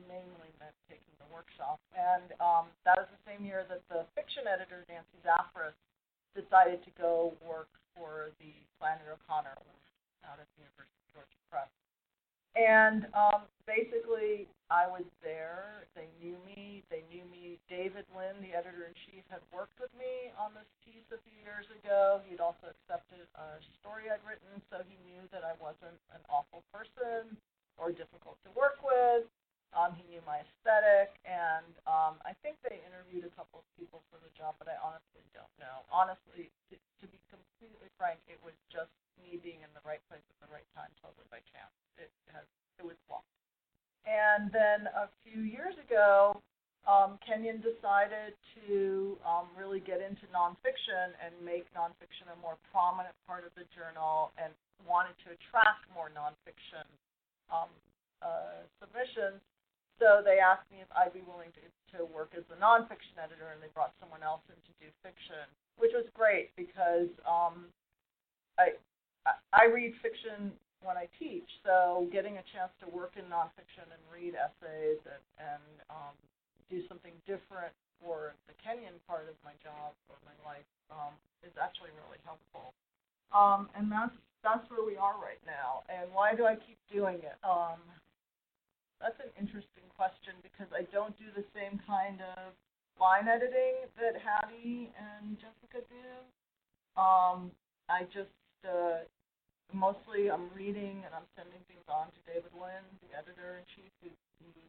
mainly 0.07 0.49
meant 0.57 0.75
taking 0.89 1.13
the 1.21 1.29
workshop. 1.29 1.77
And 1.93 2.33
um, 2.41 2.73
that 2.89 2.97
was 2.97 3.09
the 3.11 3.23
same 3.27 3.45
year 3.45 3.67
that 3.69 3.85
the 3.91 4.07
fiction 4.17 4.49
editor, 4.49 4.81
Nancy 4.89 5.19
Zafris, 5.21 5.77
decided 6.33 6.81
to 6.85 6.91
go 6.97 7.37
work 7.45 7.69
for 7.93 8.33
the 8.41 8.53
Flannery 8.77 9.13
O'Connor 9.13 9.55
out 10.25 10.37
at 10.41 10.47
the 10.55 10.65
University 10.65 10.99
of 11.05 11.09
Georgia 11.13 11.41
Press. 11.49 11.71
And 12.57 13.07
um, 13.13 13.45
basically, 13.65 14.49
I 14.69 14.85
was 14.85 15.05
there. 15.23 15.87
They 15.95 16.09
knew 16.21 16.37
me. 16.45 16.83
They 16.89 17.03
knew 17.09 17.25
me. 17.29 17.57
The 18.39 18.55
editor 18.55 18.87
in 18.87 18.95
chief, 18.95 19.27
had 19.27 19.43
worked 19.51 19.75
with 19.83 19.91
me 19.99 20.31
on 20.39 20.55
this 20.55 20.71
piece 20.79 21.03
a 21.11 21.19
few 21.27 21.35
years 21.43 21.67
ago. 21.75 22.23
He'd 22.23 22.39
also 22.39 22.71
accepted 22.71 23.27
a 23.35 23.59
story 23.83 24.07
I'd 24.07 24.23
written, 24.23 24.63
so 24.71 24.79
he 24.87 24.95
knew 25.03 25.27
that 25.35 25.43
I 25.43 25.59
wasn't 25.59 25.99
an 26.15 26.23
awful 26.31 26.63
person 26.71 27.35
or 27.75 27.91
difficult 27.91 28.39
to 28.47 28.49
work 28.55 28.79
with. 28.79 29.27
Um, 29.75 29.91
he 29.99 30.07
knew 30.07 30.23
my 30.23 30.39
aesthetic, 30.39 31.19
and 31.27 31.67
um, 31.83 32.15
I 32.23 32.31
think 32.39 32.55
they 32.63 32.79
interviewed 32.87 33.27
a 33.27 33.33
couple 33.35 33.59
of 33.59 33.67
people 33.75 34.07
for 34.07 34.17
the 34.23 34.31
job, 34.31 34.55
but 34.55 34.71
I 34.71 34.79
honestly 34.79 35.27
don't 35.35 35.51
know. 35.59 35.83
Honestly, 35.91 36.47
to, 36.71 36.79
to 36.79 37.05
be 37.11 37.19
completely 37.27 37.91
frank, 37.99 38.23
it 38.31 38.39
was 38.39 38.55
just 38.71 38.95
me 39.19 39.35
being 39.35 39.61
in 39.61 39.71
the 39.75 39.83
right 39.83 40.01
place 40.07 40.23
at 40.25 40.39
the 40.39 40.47
right 40.47 40.65
time, 40.71 40.89
totally 41.03 41.27
by 41.27 41.43
chance. 41.51 41.75
It 41.99 42.09
has 42.31 42.47
it 42.79 42.87
was 42.87 42.95
luck. 43.11 43.27
And 44.07 44.47
then 44.55 44.87
a 44.95 45.11
few 45.27 45.43
years 45.43 45.75
ago, 45.75 46.39
um, 46.89 47.21
Kenyon 47.21 47.61
decided 47.61 48.33
to 48.65 49.13
um, 49.21 49.45
really 49.53 49.77
get 49.77 50.01
into 50.01 50.25
nonfiction 50.33 51.13
and 51.21 51.37
make 51.45 51.69
nonfiction 51.77 52.25
a 52.33 52.37
more 52.41 52.57
prominent 52.73 53.13
part 53.29 53.45
of 53.45 53.53
the 53.53 53.69
journal, 53.77 54.33
and 54.41 54.49
wanted 54.89 55.13
to 55.21 55.29
attract 55.37 55.85
more 55.93 56.09
nonfiction 56.09 56.87
um, 57.53 57.69
uh, 58.25 58.65
submissions. 58.81 59.37
So 60.01 60.25
they 60.25 60.41
asked 60.41 60.65
me 60.73 60.81
if 60.81 60.89
I'd 60.95 61.13
be 61.13 61.21
willing 61.21 61.53
to, 61.59 61.63
to 61.99 62.09
work 62.09 62.33
as 62.33 62.47
a 62.49 62.57
nonfiction 62.57 63.21
editor, 63.21 63.53
and 63.53 63.61
they 63.61 63.69
brought 63.77 63.93
someone 64.01 64.25
else 64.25 64.41
in 64.49 64.57
to 64.57 64.73
do 64.81 64.89
fiction, 65.05 65.45
which 65.77 65.93
was 65.93 66.09
great 66.17 66.49
because 66.57 67.11
um, 67.27 67.69
I 68.57 68.73
I 69.53 69.69
read 69.69 69.93
fiction 70.01 70.57
when 70.81 70.95
I 70.95 71.11
teach, 71.19 71.45
so 71.61 72.07
getting 72.09 72.39
a 72.39 72.45
chance 72.55 72.71
to 72.79 72.87
work 72.89 73.19
in 73.19 73.27
nonfiction 73.27 73.83
and 73.91 74.01
read 74.07 74.33
essays 74.33 75.03
and, 75.03 75.25
and 75.37 75.67
um, 75.91 76.15
do 76.69 76.85
something 76.87 77.13
different 77.25 77.73
for 77.99 78.37
the 78.47 78.55
Kenyon 78.63 78.95
part 79.09 79.27
of 79.27 79.35
my 79.43 79.53
job 79.59 79.97
or 80.07 80.15
my 80.23 80.37
life 80.45 80.69
um, 80.87 81.11
is 81.43 81.51
actually 81.59 81.91
really 81.97 82.21
helpful. 82.23 82.71
Um, 83.33 83.69
and 83.75 83.91
that's 83.91 84.15
that's 84.41 84.63
where 84.71 84.87
we 84.87 84.95
are 84.95 85.19
right 85.19 85.41
now. 85.43 85.83
And 85.91 86.07
why 86.15 86.31
do 86.31 86.47
I 86.47 86.55
keep 86.55 86.79
doing 86.87 87.19
it? 87.19 87.35
Um, 87.43 87.83
that's 89.03 89.19
an 89.19 89.31
interesting 89.35 89.83
question 89.95 90.35
because 90.43 90.71
I 90.71 90.87
don't 90.95 91.15
do 91.19 91.27
the 91.35 91.43
same 91.51 91.79
kind 91.83 92.23
of 92.23 92.55
line 92.99 93.27
editing 93.27 93.87
that 93.99 94.15
Hattie 94.19 94.91
and 94.95 95.35
Jessica 95.39 95.83
do. 95.87 96.07
Um, 96.99 97.51
I 97.87 98.03
just 98.11 98.31
uh, 98.63 99.03
mostly 99.73 100.33
I'm 100.33 100.49
reading 100.57 101.05
and 101.05 101.13
I'm 101.13 101.27
sending 101.37 101.61
things 101.69 101.85
on 101.85 102.09
to 102.09 102.19
David 102.25 102.53
Lynn, 102.57 102.85
the 103.05 103.13
editor 103.13 103.61
in 103.61 103.65
chief, 103.73 103.91
who, 104.01 104.09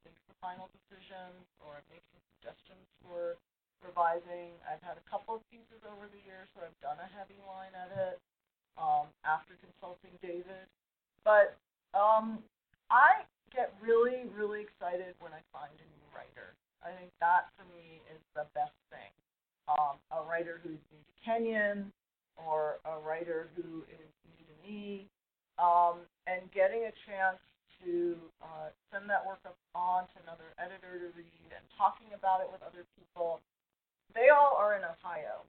makes 0.05 0.25
the 0.27 0.37
final 0.43 0.67
decisions 0.73 1.47
or 1.63 1.81
making 1.89 2.19
suggestions 2.37 2.85
for 3.05 3.39
revising. 3.81 4.57
I've 4.67 4.83
had 4.85 5.01
a 5.01 5.05
couple 5.09 5.41
of 5.41 5.43
pieces 5.49 5.81
over 5.87 6.09
the 6.11 6.21
years 6.27 6.49
where 6.53 6.69
I've 6.69 6.81
done 6.85 6.99
a 7.01 7.09
heavy 7.09 7.39
line 7.49 7.73
edit 7.73 8.21
um, 8.77 9.09
after 9.25 9.57
consulting 9.61 10.13
David, 10.21 10.69
but 11.25 11.57
um, 11.97 12.41
I 12.91 13.25
get 13.55 13.73
really, 13.81 14.27
really 14.33 14.65
excited 14.65 15.17
when 15.23 15.33
I 15.33 15.43
find 15.55 15.75
a 15.75 15.87
new 15.87 16.07
writer. 16.13 16.55
I 16.81 16.97
think 16.97 17.13
that 17.21 17.53
for 17.57 17.67
me 17.77 18.01
is 18.09 18.23
the 18.35 18.49
best 18.57 18.77
thing. 18.89 19.13
Um, 19.69 20.01
a 20.11 20.25
writer 20.27 20.59
who's 20.65 20.81
new 20.91 21.03
to 21.03 21.15
Kenyon 21.23 21.93
or 22.37 22.79
a 22.85 22.99
writer 23.01 23.49
who 23.57 23.83
is 23.89 24.11
new 24.27 24.43
to 24.45 24.57
me, 24.63 25.09
um, 25.59 26.05
and 26.27 26.45
getting 26.53 26.87
a 26.89 26.95
chance 27.07 27.41
to 27.85 28.17
uh, 28.45 28.69
send 28.93 29.09
that 29.09 29.25
work 29.25 29.41
up 29.49 29.57
on 29.75 30.05
to 30.13 30.17
another 30.25 30.53
editor 30.61 31.01
to 31.01 31.09
read 31.17 31.49
and 31.49 31.65
talking 31.77 32.13
about 32.13 32.45
it 32.45 32.49
with 32.53 32.61
other 32.61 32.85
people. 32.99 33.41
They 34.13 34.29
all 34.29 34.57
are 34.59 34.77
in 34.77 34.85
Ohio. 34.85 35.47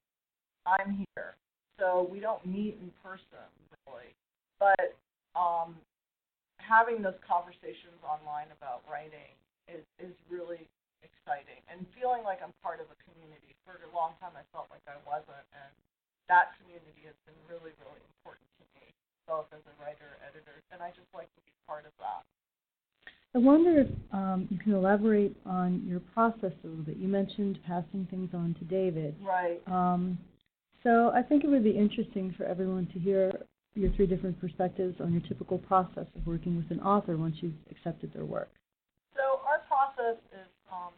I'm 0.63 1.03
here, 1.11 1.35
so 1.79 2.07
we 2.07 2.21
don't 2.21 2.45
meet 2.45 2.77
in 2.79 2.93
person 3.01 3.49
really. 3.87 4.13
But 4.61 4.93
um, 5.33 5.75
having 6.61 7.01
those 7.01 7.17
conversations 7.25 7.97
online 8.05 8.53
about 8.53 8.85
writing 8.85 9.33
is 9.65 9.83
is 9.97 10.13
really 10.29 10.69
exciting 11.01 11.57
and 11.65 11.81
feeling 11.97 12.21
like 12.21 12.39
I'm 12.45 12.53
part 12.61 12.77
of 12.77 12.87
a 12.93 12.97
community. 13.01 13.57
For 13.65 13.77
a 13.77 13.91
long 13.93 14.17
time, 14.17 14.33
I 14.33 14.45
felt 14.53 14.69
like 14.73 14.81
I 14.89 14.97
wasn't, 15.05 15.45
and 15.53 15.69
that 16.31 16.55
community 16.63 17.03
has 17.03 17.19
been 17.27 17.35
really, 17.43 17.75
really 17.83 18.01
important 18.15 18.47
to 18.55 18.63
me, 18.79 18.87
both 19.27 19.51
as 19.51 19.59
a 19.67 19.75
writer, 19.83 20.15
editor, 20.23 20.63
and 20.71 20.79
I 20.79 20.95
just 20.95 21.11
like 21.11 21.27
to 21.35 21.41
be 21.43 21.51
part 21.67 21.83
of 21.83 21.91
that. 21.99 22.23
I 23.35 23.39
wonder 23.39 23.83
if 23.83 23.91
um, 24.11 24.47
you 24.49 24.57
can 24.57 24.73
elaborate 24.73 25.35
on 25.45 25.83
your 25.85 25.99
process 25.99 26.55
a 26.63 26.67
little 26.67 26.83
bit. 26.83 26.95
You 26.97 27.07
mentioned 27.07 27.59
passing 27.67 28.07
things 28.09 28.31
on 28.33 28.55
to 28.59 28.65
David. 28.65 29.15
Right. 29.19 29.61
Um, 29.67 30.17
so 30.83 31.11
I 31.13 31.21
think 31.21 31.43
it 31.43 31.47
would 31.47 31.63
be 31.63 31.71
interesting 31.71 32.33
for 32.37 32.45
everyone 32.45 32.87
to 32.93 32.99
hear 32.99 33.31
your 33.75 33.91
three 33.93 34.07
different 34.07 34.39
perspectives 34.39 34.99
on 34.99 35.13
your 35.13 35.21
typical 35.21 35.57
process 35.57 36.07
of 36.15 36.25
working 36.25 36.57
with 36.57 36.71
an 36.71 36.79
author 36.81 37.15
once 37.15 37.35
you've 37.39 37.59
accepted 37.69 38.11
their 38.13 38.25
work. 38.25 38.49
So 39.15 39.39
our 39.47 39.59
process 39.67 40.19
is 40.33 40.47
um, 40.71 40.91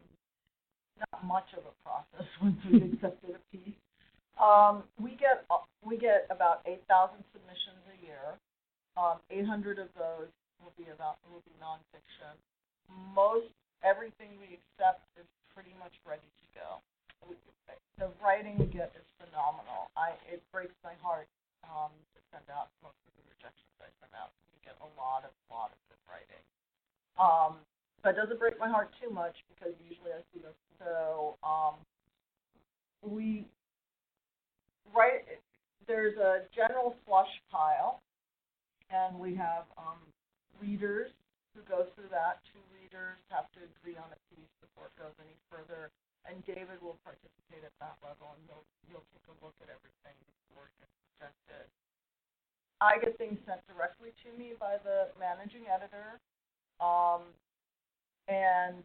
not 0.98 1.26
much 1.26 1.50
of 1.58 1.64
a 1.66 1.74
process 1.86 2.28
once 2.42 2.58
we've 2.70 2.94
accepted 2.94 3.36
a 3.36 3.58
piece. 3.58 3.83
Um, 4.42 4.84
we 4.98 5.14
get 5.16 5.46
uh, 5.50 5.62
we 5.86 5.98
get 5.98 6.26
about 6.34 6.66
8,000 6.66 7.22
submissions 7.34 7.82
a 7.94 7.98
year. 8.02 8.38
Um, 8.98 9.22
800 9.30 9.78
of 9.78 9.90
those 9.98 10.30
will 10.62 10.74
be 10.78 10.90
about 10.90 11.22
will 11.30 11.46
be 11.46 11.54
nonfiction. 11.62 12.34
Most 13.14 13.50
everything 13.86 14.34
we 14.42 14.58
accept 14.58 15.06
is 15.20 15.28
pretty 15.54 15.74
much 15.78 15.94
ready 16.06 16.26
to 16.26 16.46
go. 16.58 16.82
The 18.02 18.10
writing 18.20 18.58
we 18.58 18.66
get 18.68 18.90
is 18.98 19.06
phenomenal. 19.22 19.94
I 19.94 20.18
it 20.28 20.42
breaks 20.50 20.76
my 20.82 20.98
heart 21.00 21.30
um, 21.64 21.94
to 22.18 22.20
send 22.34 22.44
out 22.50 22.74
most 22.82 22.98
of 23.06 23.14
the 23.16 23.24
rejections 23.30 23.70
I 23.80 23.88
send 24.02 24.12
out. 24.18 24.34
We 24.50 24.60
get 24.66 24.76
a 24.82 24.90
lot 24.98 25.24
of 25.24 25.32
lot 25.48 25.70
of 25.72 25.78
good 25.88 26.02
writing. 26.10 26.44
Um, 27.22 27.62
but 28.02 28.18
it 28.18 28.20
doesn't 28.20 28.40
break 28.42 28.60
my 28.60 28.68
heart 28.68 28.92
too 29.00 29.14
much 29.14 29.38
because 29.54 29.72
usually 29.80 30.12
I 30.12 30.20
see 30.34 30.44
those. 30.44 30.58
So 30.82 31.40
um, 31.46 31.80
we 33.06 33.48
write. 34.92 35.24
There's 35.88 36.16
a 36.16 36.48
general 36.56 36.96
flush 37.04 37.32
pile, 37.52 38.00
and 38.88 39.20
we 39.20 39.36
have 39.36 39.68
um, 39.76 40.00
readers 40.60 41.12
who 41.52 41.64
go 41.68 41.88
through 41.96 42.08
that. 42.12 42.40
Two 42.52 42.64
readers 42.72 43.20
have 43.32 43.52
to 43.56 43.64
agree 43.64 44.00
on 44.00 44.08
a 44.12 44.20
piece 44.32 44.52
before 44.64 44.92
it 44.92 44.96
goes 44.96 45.16
any 45.20 45.36
further, 45.52 45.92
and 46.28 46.40
David 46.48 46.80
will 46.80 47.00
participate 47.04 47.68
at 47.68 47.76
that 47.84 48.00
level, 48.04 48.32
and 48.36 48.40
he'll 48.48 48.68
he'll 48.88 49.08
take 49.12 49.28
a 49.28 49.36
look 49.44 49.56
at 49.60 49.68
everything 49.72 50.16
before 50.48 50.72
it 50.72 50.76
gets 50.80 50.96
presented. 51.08 51.68
Things 53.24 53.40
sent 53.48 53.64
directly 53.72 54.12
to 54.28 54.30
me 54.36 54.52
by 54.60 54.76
the 54.84 55.08
managing 55.16 55.64
editor, 55.72 56.20
um, 56.84 57.24
and 58.28 58.84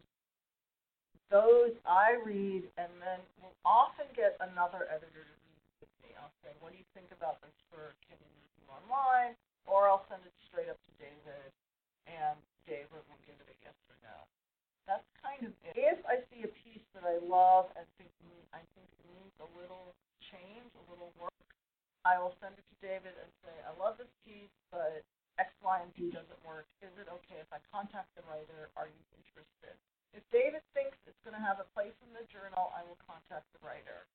those 1.27 1.75
I 1.83 2.15
read, 2.23 2.63
and 2.79 2.87
then 3.03 3.19
will 3.43 3.51
often 3.67 4.07
get 4.15 4.39
another 4.39 4.87
editor 4.87 5.27
to 5.27 5.35
read 5.43 5.67
with 5.83 5.91
me. 5.99 6.15
I'll 6.15 6.31
say, 6.39 6.55
"What 6.63 6.71
do 6.71 6.79
you 6.79 6.87
think 6.95 7.11
about 7.11 7.43
this 7.43 7.51
for 7.67 7.91
Kenyon 8.07 8.31
Review 8.47 8.71
Online?" 8.71 9.35
Or 9.67 9.91
I'll 9.91 10.07
send 10.07 10.23
it 10.23 10.31
straight 10.47 10.71
up 10.71 10.79
to 10.87 10.91
David, 11.03 11.51
and 12.07 12.39
David 12.63 13.03
will 13.11 13.19
give 13.27 13.35
it 13.43 13.51
a 13.51 13.57
yes 13.59 13.75
or 13.91 13.99
no. 14.07 14.23
That's 14.87 15.03
kind 15.19 15.43
of 15.43 15.51
it. 15.67 15.75
If 15.75 15.99
I 16.07 16.23
see 16.31 16.47
a 16.47 16.51
piece 16.63 16.87
that 16.95 17.03
I 17.03 17.19
love 17.27 17.67
and 17.75 17.83
think 17.99 18.07
I 18.55 18.63
think 18.71 18.87
it 18.87 19.05
needs 19.19 19.35
a 19.43 19.49
little 19.59 19.91
change, 20.31 20.71
a 20.79 20.85
little 20.87 21.11
work, 21.19 21.35
I 22.07 22.17
will 22.17 22.33
send 22.39 22.55
it 22.55 22.63
to 22.63 22.75
David 22.79 23.11
and 23.19 23.29
say, 23.43 23.51
"I 23.67 23.75
love 23.75 23.99
this 23.99 24.09
piece, 24.23 24.49
but 24.71 25.03
X, 25.37 25.51
Y, 25.61 25.77
and 25.83 25.93
Z 25.93 26.11
doesn't 26.15 26.41
work. 26.47 26.65
Is 26.81 26.95
it 26.97 27.11
okay 27.11 27.37
if 27.43 27.51
I 27.51 27.59
contact 27.69 28.07
the 28.15 28.23
writer? 28.23 28.71
Are 28.79 28.87
you 28.87 29.03
interested?" 29.19 29.75
If 30.15 30.23
David 30.31 30.63
thinks 30.73 30.97
it's 31.05 31.19
going 31.21 31.35
to 31.35 31.43
have 31.43 31.59
a 31.59 31.67
place 31.75 31.93
in 32.07 32.13
the 32.15 32.23
journal, 32.31 32.71
I 32.73 32.81
will 32.87 32.97
contact 33.05 33.45
the 33.53 33.59
writer. 33.61 34.07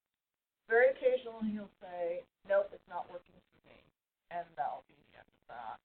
Very 0.67 0.91
occasionally, 0.91 1.53
he'll 1.53 1.71
say, 1.79 2.25
"Nope, 2.49 2.73
it's 2.73 2.89
not 2.89 3.09
working 3.13 3.37
for 3.37 3.69
me," 3.69 3.79
and 4.33 4.49
that'll 4.57 4.89
be 4.89 4.97
the 5.13 5.19
end 5.21 5.29
of 5.29 5.45
that. 5.53 5.77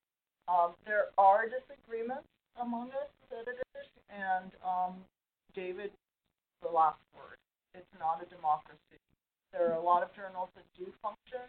Um, 0.48 0.76
there 0.86 1.12
are 1.20 1.52
disagreements 1.52 2.32
among 2.56 2.92
us 2.96 3.12
as 3.28 3.44
editors, 3.44 3.90
and 4.10 4.56
um, 4.64 5.06
David, 5.54 5.92
the 6.62 6.72
last 6.72 7.04
word. 7.14 7.38
It's 7.76 7.94
not 8.00 8.24
a 8.24 8.26
democracy. 8.26 9.04
There 9.52 9.70
are 9.70 9.76
a 9.76 9.84
lot 9.84 10.02
of 10.02 10.14
journals 10.16 10.50
that 10.56 10.66
do 10.74 10.92
function 11.04 11.44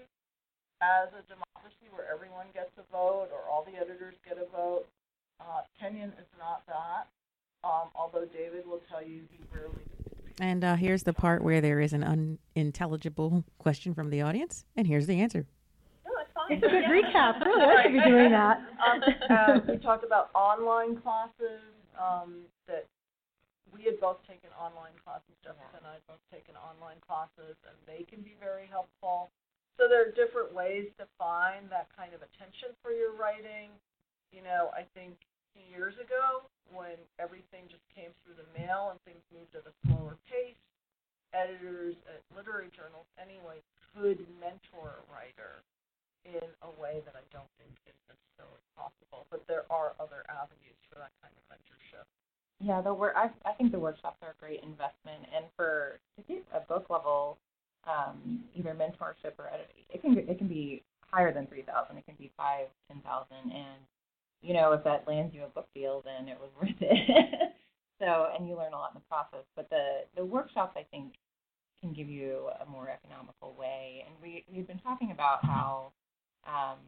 as 0.80 1.12
a 1.12 1.20
democracy 1.28 1.92
where 1.92 2.08
everyone 2.08 2.48
gets 2.56 2.72
a 2.80 2.82
vote 2.88 3.28
or 3.32 3.44
all 3.44 3.64
the 3.64 3.76
editors 3.76 4.16
get 4.24 4.40
a 4.40 4.46
vote. 4.48 4.88
Uh, 5.36 5.60
Kenyon 5.78 6.08
is 6.16 6.28
not 6.38 6.64
that. 6.66 7.04
Um, 7.62 7.92
although 7.92 8.24
David 8.50 8.66
will 8.66 8.82
tell 8.90 9.02
you 9.02 9.22
he. 9.30 9.38
And 10.40 10.64
uh, 10.64 10.76
here's 10.76 11.02
the 11.02 11.12
part 11.12 11.44
where 11.44 11.60
there 11.60 11.80
is 11.80 11.92
an 11.92 12.02
unintelligible 12.56 13.44
question 13.58 13.92
from 13.92 14.08
the 14.08 14.22
audience, 14.22 14.64
and 14.74 14.86
here's 14.86 15.06
the 15.06 15.20
answer. 15.20 15.46
No, 16.06 16.12
it's 16.16 16.32
fine. 16.32 16.56
It's 16.56 16.64
a 16.64 16.70
good 16.72 16.88
recap. 16.88 17.44
Really, 17.44 17.60
I 17.60 17.82
should 17.82 17.92
be 17.92 18.00
doing 18.00 18.30
that. 18.32 18.60
Um, 18.80 19.04
uh, 19.28 19.60
we 19.68 19.76
talked 19.76 20.04
about 20.04 20.30
online 20.34 20.96
classes 20.96 21.60
um, 22.00 22.48
that 22.66 22.88
we 23.68 23.84
had 23.84 24.00
both 24.00 24.16
taken 24.24 24.48
online 24.56 24.96
classes. 25.04 25.36
Jessica 25.44 25.76
and 25.76 25.84
I 25.84 26.00
had 26.00 26.06
both 26.08 26.24
taken 26.32 26.56
online 26.56 26.96
classes, 27.04 27.60
and 27.68 27.76
they 27.84 28.08
can 28.08 28.24
be 28.24 28.40
very 28.40 28.64
helpful. 28.64 29.28
So 29.76 29.84
there 29.84 30.00
are 30.00 30.10
different 30.16 30.56
ways 30.56 30.88
to 30.96 31.04
find 31.20 31.68
that 31.68 31.92
kind 31.92 32.16
of 32.16 32.24
attention 32.24 32.72
for 32.80 32.90
your 32.90 33.12
writing. 33.12 33.68
You 34.32 34.40
know, 34.40 34.72
I 34.72 34.88
think 34.96 35.20
years 35.54 35.94
ago 35.98 36.46
when 36.70 36.98
everything 37.18 37.66
just 37.66 37.84
came 37.90 38.14
through 38.22 38.38
the 38.38 38.48
mail 38.54 38.94
and 38.94 38.98
things 39.02 39.22
moved 39.34 39.54
at 39.58 39.66
a 39.66 39.74
slower 39.86 40.14
pace, 40.30 40.58
editors 41.34 41.94
at 42.10 42.22
literary 42.34 42.70
journals 42.74 43.06
anyway 43.18 43.62
could 43.94 44.22
mentor 44.38 45.02
a 45.02 45.04
writer 45.10 45.62
in 46.26 46.46
a 46.62 46.70
way 46.78 47.02
that 47.06 47.16
I 47.16 47.24
don't 47.32 47.48
think 47.58 47.72
is 47.88 47.96
necessarily 48.06 48.62
possible. 48.76 49.26
But 49.30 49.46
there 49.48 49.64
are 49.70 49.96
other 49.98 50.26
avenues 50.28 50.78
for 50.90 51.00
that 51.00 51.14
kind 51.22 51.32
of 51.34 51.42
mentorship. 51.48 52.06
Yeah, 52.60 52.82
the 52.82 52.92
work. 52.92 53.14
I 53.16 53.32
I 53.48 53.56
think 53.56 53.72
the 53.72 53.80
workshops 53.80 54.20
are 54.22 54.36
a 54.36 54.38
great 54.40 54.60
investment, 54.62 55.24
and 55.34 55.48
for 55.56 55.98
to 56.16 56.22
get 56.28 56.44
a 56.52 56.60
book 56.60 56.90
level, 56.90 57.38
um, 57.88 58.44
either 58.54 58.76
mentorship 58.76 59.32
or 59.40 59.48
editing, 59.48 59.88
it 59.88 60.02
can 60.02 60.18
it 60.18 60.36
can 60.36 60.46
be 60.46 60.82
higher 61.00 61.32
than 61.32 61.46
three 61.46 61.62
thousand. 61.62 61.96
It 61.96 62.04
can 62.04 62.16
be 62.18 62.30
five, 62.36 62.68
ten 62.86 63.00
thousand, 63.00 63.48
and 63.48 63.80
you 64.42 64.54
know 64.54 64.72
if 64.72 64.84
that 64.84 65.06
lands 65.06 65.34
you 65.34 65.44
a 65.44 65.48
book 65.48 65.68
deal, 65.74 66.02
then 66.04 66.28
it 66.28 66.38
was 66.40 66.50
worth 66.60 66.80
it. 66.80 67.52
so, 67.98 68.28
and 68.36 68.48
you 68.48 68.56
learn 68.56 68.72
a 68.72 68.78
lot 68.78 68.92
in 68.94 69.00
the 69.00 69.08
process. 69.08 69.44
But 69.56 69.68
the 69.70 70.04
the 70.16 70.24
workshops, 70.24 70.76
I 70.76 70.84
think, 70.90 71.14
can 71.80 71.92
give 71.92 72.08
you 72.08 72.48
a 72.60 72.68
more 72.68 72.90
economical 72.90 73.54
way. 73.58 74.04
And 74.06 74.14
we 74.22 74.44
we've 74.52 74.66
been 74.66 74.80
talking 74.80 75.10
about 75.12 75.44
how, 75.44 75.92
um, 76.46 76.78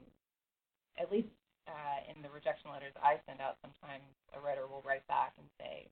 at 0.98 1.10
least 1.10 1.28
uh, 1.68 1.98
in 2.10 2.22
the 2.22 2.30
rejection 2.30 2.70
letters 2.70 2.92
I 3.02 3.20
send 3.26 3.40
out, 3.40 3.56
sometimes 3.62 4.04
a 4.36 4.40
writer 4.40 4.66
will 4.66 4.82
write 4.84 5.06
back 5.08 5.34
and 5.38 5.46
say, 5.58 5.88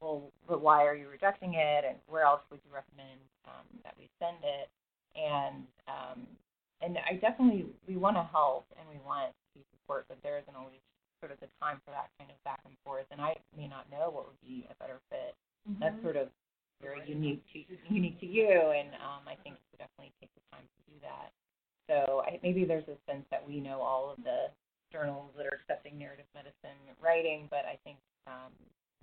well, 0.00 0.32
but 0.48 0.60
why 0.60 0.84
are 0.84 0.94
you 0.94 1.08
rejecting 1.08 1.54
it, 1.54 1.84
and 1.86 1.96
where 2.08 2.24
else 2.24 2.42
would 2.50 2.60
you 2.64 2.72
recommend 2.74 3.20
um, 3.46 3.64
that 3.84 3.94
we 3.96 4.10
send 4.20 4.36
it? 4.42 4.68
And 5.16 5.64
um, 5.88 6.26
and 6.82 6.98
I 7.08 7.14
definitely 7.16 7.66
we 7.88 7.96
want 7.96 8.16
to 8.16 8.26
help 8.30 8.66
and 8.76 8.84
we 8.88 9.00
want 9.06 9.32
to 9.54 9.60
support, 9.72 10.04
but 10.08 10.18
there 10.22 10.38
isn't 10.38 10.56
always 10.56 10.82
sort 11.24 11.32
of 11.32 11.40
the 11.40 11.48
time 11.56 11.80
for 11.88 11.96
that 11.96 12.12
kind 12.20 12.28
of 12.28 12.36
back 12.44 12.60
and 12.68 12.76
forth. 12.84 13.08
And 13.08 13.16
I 13.16 13.40
may 13.56 13.64
not 13.64 13.88
know 13.88 14.12
what 14.12 14.28
would 14.28 14.42
be 14.44 14.68
a 14.68 14.76
better 14.76 15.00
fit. 15.08 15.32
Mm-hmm. 15.64 15.80
That's 15.80 15.96
sort 16.04 16.20
of 16.20 16.28
very 16.84 17.00
unique 17.08 17.40
to 17.56 17.64
unique 17.88 18.20
to 18.20 18.28
you, 18.28 18.76
and 18.76 18.92
um, 19.00 19.24
I 19.24 19.40
think 19.40 19.56
you 19.72 19.80
definitely 19.80 20.12
take 20.20 20.28
the 20.36 20.44
time 20.52 20.68
to 20.68 20.80
do 20.84 20.96
that. 21.00 21.32
So 21.88 22.20
I, 22.28 22.36
maybe 22.44 22.68
there's 22.68 22.84
a 22.92 23.00
sense 23.08 23.24
that 23.32 23.40
we 23.40 23.56
know 23.56 23.80
all 23.80 24.12
of 24.12 24.20
the 24.20 24.52
journals 24.92 25.32
that 25.40 25.48
are 25.48 25.56
accepting 25.56 25.96
narrative 25.96 26.28
medicine 26.36 26.76
writing, 27.00 27.48
but 27.48 27.64
I 27.64 27.80
think 27.88 27.96
um, 28.28 28.52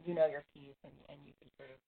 you 0.06 0.13
know 0.13 0.30
your 0.30 0.46
piece 0.54 0.78
and, 0.86 0.94
and 1.10 1.18
you 1.25 1.34
can 1.42 1.50
sort 1.58 1.74
of 1.74 1.80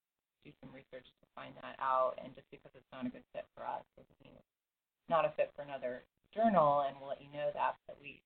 do 0.41 0.49
some 0.65 0.73
research 0.73 1.05
to 1.05 1.25
find 1.37 1.53
that 1.61 1.77
out. 1.77 2.17
And 2.17 2.33
just 2.33 2.49
because 2.49 2.73
it's 2.73 2.89
not 2.89 3.05
a 3.05 3.13
good 3.13 3.25
fit 3.37 3.45
for 3.53 3.69
us 3.69 3.85
doesn't 3.93 4.19
mean 4.25 4.33
it's 4.33 5.09
not 5.13 5.29
a 5.29 5.31
fit 5.37 5.53
for 5.53 5.61
another 5.61 6.01
journal, 6.33 6.89
and 6.89 6.97
we'll 6.97 7.13
let 7.13 7.21
you 7.21 7.29
know 7.29 7.53
that. 7.53 7.77
But 7.85 8.01
we, 8.01 8.17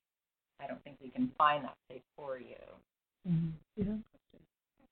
I 0.60 0.66
don't 0.66 0.82
think 0.82 0.98
we 1.00 1.10
can 1.10 1.30
find 1.38 1.64
that 1.64 1.78
place 1.88 2.04
for 2.18 2.38
you. 2.38 2.58
Mm-hmm. 3.26 3.54
Yeah. 3.78 3.98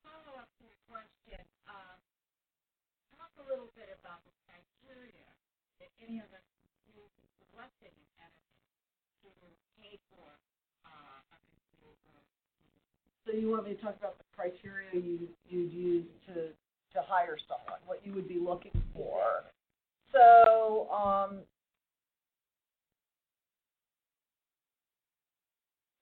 Follow 0.03 0.33
up 0.39 0.47
to 0.59 0.63
your 0.63 0.79
question. 0.87 1.43
Um, 1.67 1.99
talk 3.19 3.31
a 3.39 3.45
little 3.51 3.67
bit 3.75 3.91
about 3.99 4.23
the 4.23 4.33
criteria 4.47 5.27
that 5.83 5.91
any 5.99 6.23
of 6.23 6.29
us 6.31 6.45
use 6.95 7.11
selecting 7.51 7.91
an 7.91 8.31
editor 8.31 8.63
to 9.27 9.29
pay 9.81 9.99
for 10.15 10.27
uh, 10.87 11.35
a 11.35 11.37
review 11.51 11.91
or 11.91 12.19
So 13.27 13.35
you 13.35 13.51
want 13.51 13.67
me 13.67 13.75
to 13.75 13.81
talk 13.83 13.99
about 13.99 14.15
the 14.17 14.27
criteria 14.31 14.95
you 14.95 15.27
you'd 15.51 15.73
use 15.73 16.07
to 16.31 16.55
to 16.95 16.99
hire 17.03 17.35
someone? 17.47 17.79
what 17.85 17.99
you 18.05 18.13
would 18.13 18.27
be 18.27 18.39
looking 18.39 18.71
for. 18.95 19.43
So, 20.11 20.87
um, 20.89 21.39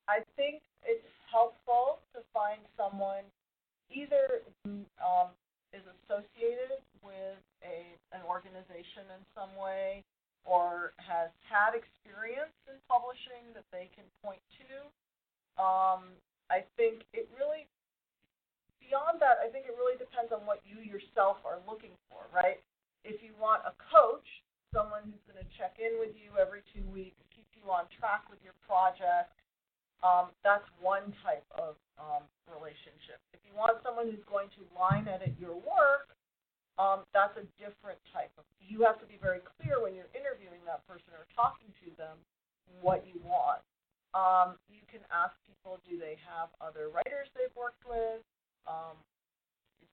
I 0.07 0.21
think 0.37 0.61
it's 0.85 1.05
helpful 1.29 1.99
to 2.13 2.21
find 2.29 2.61
someone 2.77 3.25
either 3.89 4.45
who 4.63 4.85
um, 5.01 5.33
is 5.73 5.81
associated 6.05 6.81
with 7.01 7.41
a 7.65 7.97
an 8.13 8.21
organization 8.25 9.05
in 9.11 9.21
some 9.35 9.51
way 9.57 10.05
or 10.45 10.93
has 11.01 11.33
had 11.41 11.73
experience 11.73 12.53
in 12.69 12.77
publishing 12.85 13.49
that 13.57 13.65
they 13.73 13.89
can 13.97 14.05
point 14.21 14.41
to. 14.61 14.85
Um, 15.57 16.13
I 16.53 16.61
think 16.77 17.01
it 17.11 17.25
really 17.33 17.65
beyond 18.77 19.17
that, 19.19 19.41
I 19.41 19.49
think 19.49 19.65
it 19.65 19.73
really 19.73 19.97
depends 19.97 20.29
on 20.29 20.45
what 20.45 20.61
you 20.61 20.77
yourself 20.85 21.41
are 21.41 21.57
looking 21.65 21.97
for, 22.05 22.29
right? 22.29 22.61
If 23.01 23.25
you 23.25 23.33
want 23.41 23.65
a 23.65 23.73
coach, 23.89 24.25
someone 24.69 25.09
who's 25.09 25.25
going 25.25 25.41
to 25.41 25.49
check 25.57 25.81
in 25.81 25.97
with 25.97 26.13
you 26.13 26.37
every 26.37 26.61
two 26.69 26.85
weeks, 26.93 27.17
keep 27.33 27.49
you 27.57 27.65
on 27.73 27.89
track 27.97 28.29
with 28.29 28.37
your 28.45 28.53
project, 28.61 29.33
um, 30.05 30.29
that's 30.45 30.69
one 30.77 31.09
type 31.25 31.45
of 31.57 31.73
um, 31.97 32.29
relationship. 32.45 33.17
If 33.33 33.41
you 33.41 33.57
want 33.57 33.81
someone 33.81 34.05
who's 34.05 34.21
going 34.29 34.53
to 34.53 34.61
line 34.77 35.09
edit 35.09 35.33
your 35.41 35.57
work, 35.57 36.13
um, 36.77 37.09
that's 37.09 37.33
a 37.41 37.45
different 37.57 37.97
type 38.13 38.29
of. 38.37 38.45
You 38.61 38.85
have 38.85 39.01
to 39.01 39.07
be 39.09 39.17
very 39.17 39.41
clear 39.57 39.81
when 39.81 39.97
you're 39.97 40.11
interviewing 40.13 40.61
that 40.69 40.85
person 40.85 41.09
or 41.17 41.25
talking 41.33 41.73
to 41.81 41.87
them 41.97 42.21
what 42.85 43.01
you 43.09 43.17
want. 43.25 43.65
Um, 44.13 44.61
you 44.69 44.85
can 44.85 45.01
ask 45.09 45.33
people, 45.49 45.81
do 45.89 45.97
they 45.97 46.21
have 46.21 46.53
other 46.61 46.93
writers 46.93 47.25
they've 47.33 47.53
worked 47.57 47.81
with? 47.89 48.21
Um, 48.69 49.01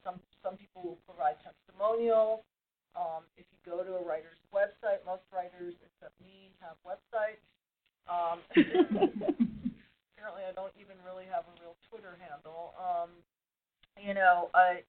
some 0.05 0.21
some 0.45 0.61
people 0.61 0.83
will 0.85 1.01
provide 1.09 1.41
testimonials. 1.41 2.45
Um, 2.93 3.25
if 3.41 3.49
you 3.49 3.59
go 3.65 3.81
to 3.81 3.97
a 3.97 4.05
writer's 4.05 4.37
website, 4.53 5.01
most 5.09 5.25
writers 5.33 5.73
except 5.81 6.13
me 6.21 6.53
have 6.61 6.77
websites. 6.85 7.41
Um, 8.11 8.43
I 10.53 10.55
don't 10.61 10.77
even 10.77 11.01
really 11.01 11.25
have 11.33 11.49
a 11.49 11.55
real 11.65 11.81
Twitter 11.89 12.21
handle. 12.21 12.77
Um, 12.77 13.09
you 13.97 14.13
know, 14.13 14.53
uh, 14.53 14.85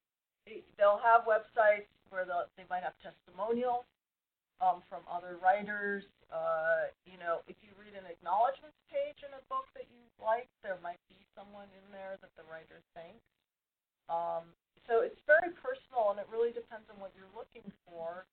they'll 0.76 1.00
have 1.00 1.24
websites 1.24 1.88
where 2.12 2.28
they 2.28 2.68
might 2.68 2.84
have 2.84 3.00
testimonials 3.00 3.88
um, 4.60 4.84
from 4.92 5.08
other 5.08 5.40
writers. 5.40 6.04
Uh, 6.28 6.92
you 7.08 7.16
know, 7.16 7.48
if 7.48 7.56
you 7.64 7.72
read 7.80 7.96
an 7.96 8.04
acknowledgments 8.12 8.76
page 8.92 9.24
in 9.24 9.32
a 9.32 9.44
book 9.48 9.72
that 9.72 9.88
you 9.88 10.04
like, 10.20 10.52
there 10.68 10.76
might 10.84 11.00
be 11.08 11.16
someone 11.32 11.72
in 11.80 11.86
there 11.96 12.20
that 12.20 12.36
the 12.36 12.44
writer 12.52 12.84
thanks. 12.92 13.24
Um, 14.12 14.52
so 14.84 15.00
it's 15.00 15.24
very 15.24 15.56
personal, 15.64 16.12
and 16.12 16.20
it 16.20 16.28
really 16.28 16.52
depends 16.52 16.92
on 16.92 17.00
what 17.00 17.16
you're 17.16 17.32
looking 17.32 17.64
for. 17.88 18.28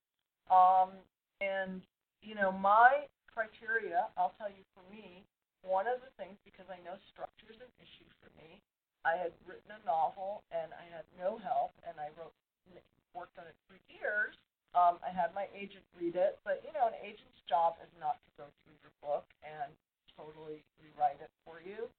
Um, 0.50 0.98
and 1.38 1.78
you 2.26 2.34
know, 2.34 2.50
my 2.50 3.06
criteria, 3.30 4.10
I'll 4.18 4.34
tell 4.34 4.50
you 4.50 4.66
for 4.74 4.82
me, 4.90 5.22
one 5.62 5.86
of 5.86 6.00
the 6.00 6.12
things 6.16 6.40
because 6.44 6.68
I 6.68 6.80
know 6.82 6.96
structure 7.12 7.48
is 7.52 7.60
an 7.60 7.72
issue 7.80 8.08
for 8.20 8.32
me. 8.36 8.60
I 9.04 9.16
had 9.16 9.32
written 9.48 9.72
a 9.72 9.80
novel 9.88 10.44
and 10.52 10.72
I 10.76 10.84
had 10.92 11.08
no 11.16 11.40
help, 11.40 11.72
and 11.88 11.96
I 11.96 12.12
wrote 12.16 12.36
worked 13.14 13.38
on 13.38 13.46
it 13.46 13.58
for 13.66 13.74
years. 13.90 14.38
Um, 14.70 15.02
I 15.02 15.10
had 15.10 15.34
my 15.34 15.50
agent 15.50 15.82
read 15.98 16.14
it, 16.14 16.38
but 16.46 16.62
you 16.62 16.70
know, 16.70 16.86
an 16.86 16.98
agent's 17.02 17.42
job 17.50 17.74
is 17.82 17.90
not 17.98 18.22
to 18.22 18.30
go 18.38 18.46
through 18.62 18.78
your 18.86 18.94
book 19.02 19.26
and 19.42 19.74
totally 20.14 20.62
rewrite 20.78 21.18
it 21.18 21.32
for 21.42 21.58
you. 21.58 21.90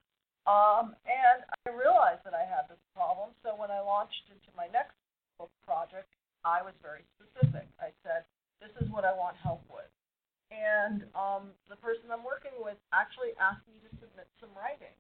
Um, 0.48 0.96
and 1.06 1.44
I 1.68 1.76
realized 1.76 2.24
that 2.24 2.34
I 2.34 2.48
had 2.48 2.72
this 2.72 2.82
problem, 2.96 3.36
so 3.44 3.54
when 3.60 3.70
I 3.70 3.84
launched 3.84 4.32
into 4.32 4.50
my 4.56 4.72
next 4.72 4.96
book 5.36 5.52
project, 5.68 6.10
I 6.48 6.64
was 6.64 6.74
very 6.82 7.06
specific. 7.20 7.68
I 7.78 7.94
said, 8.02 8.26
this 8.64 8.74
is 8.82 8.90
what 8.90 9.04
I 9.06 9.14
want 9.14 9.38
help 9.38 9.62
with. 9.70 9.92
And 10.52 11.08
um, 11.16 11.56
the 11.72 11.80
person 11.80 12.12
I'm 12.12 12.28
working 12.28 12.52
with 12.60 12.76
actually 12.92 13.32
asked 13.40 13.64
me 13.72 13.80
to 13.88 13.90
submit 14.04 14.28
some 14.44 14.52
writing. 14.52 14.94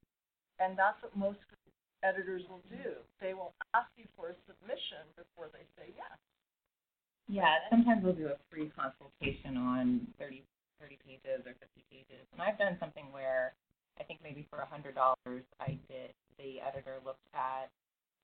And 0.63 0.79
that's 0.79 0.95
what 1.03 1.11
most 1.13 1.43
editors 2.01 2.41
will 2.47 2.63
do. 2.71 2.97
They 3.19 3.35
will 3.35 3.53
ask 3.75 3.91
you 3.99 4.07
for 4.15 4.31
a 4.31 4.37
submission 4.47 5.03
before 5.19 5.51
they 5.51 5.67
say 5.75 5.91
yes. 5.93 6.17
Yeah, 7.29 7.61
sometimes 7.69 8.03
we'll 8.03 8.17
do 8.17 8.27
a 8.31 8.39
free 8.51 8.71
consultation 8.73 9.55
on 9.55 10.07
30, 10.19 10.43
30 10.81 10.99
pages 11.03 11.43
or 11.47 11.55
50 11.59 11.83
pages. 11.87 12.23
And 12.33 12.41
I've 12.41 12.57
done 12.59 12.75
something 12.79 13.07
where 13.11 13.53
I 13.99 14.03
think 14.03 14.19
maybe 14.23 14.47
for 14.49 14.59
a 14.59 14.67
hundred 14.67 14.95
dollars, 14.95 15.45
I 15.59 15.77
did. 15.87 16.15
The 16.39 16.57
editor 16.63 16.97
looked 17.05 17.27
at 17.35 17.69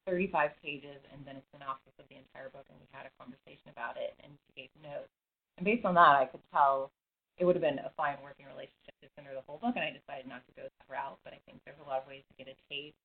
35 0.07 0.55
pages 0.63 0.97
and 1.13 1.21
then 1.27 1.37
a 1.37 1.43
synopsis 1.53 1.93
of 1.99 2.07
the 2.09 2.17
entire 2.17 2.49
book, 2.49 2.65
and 2.71 2.79
we 2.79 2.87
had 2.95 3.05
a 3.05 3.13
conversation 3.19 3.69
about 3.69 3.99
it, 3.99 4.15
and 4.23 4.33
she 4.47 4.65
gave 4.65 4.71
notes. 4.79 5.11
And 5.59 5.63
based 5.67 5.85
on 5.85 5.93
that, 5.95 6.17
I 6.17 6.25
could 6.25 6.43
tell 6.49 6.89
it 7.37 7.45
would 7.45 7.53
have 7.53 7.65
been 7.65 7.77
a 7.85 7.93
fine 7.93 8.17
working 8.25 8.49
relationship 8.49 8.97
to 9.05 9.07
send 9.13 9.29
her 9.29 9.37
the 9.37 9.45
whole 9.45 9.61
book, 9.61 9.77
and 9.77 9.85
I 9.85 9.93
decided 9.93 10.25
not 10.25 10.41
to 10.49 10.53
go 10.57 10.65
that 10.65 10.87
route. 10.89 11.21
But 11.21 11.37
I 11.37 11.39
think 11.45 11.61
there's 11.63 11.79
a 11.81 11.87
lot 11.87 12.01
of 12.01 12.09
ways 12.09 12.25
to 12.29 12.33
get 12.33 12.49
a 12.49 12.57
taste 12.65 12.97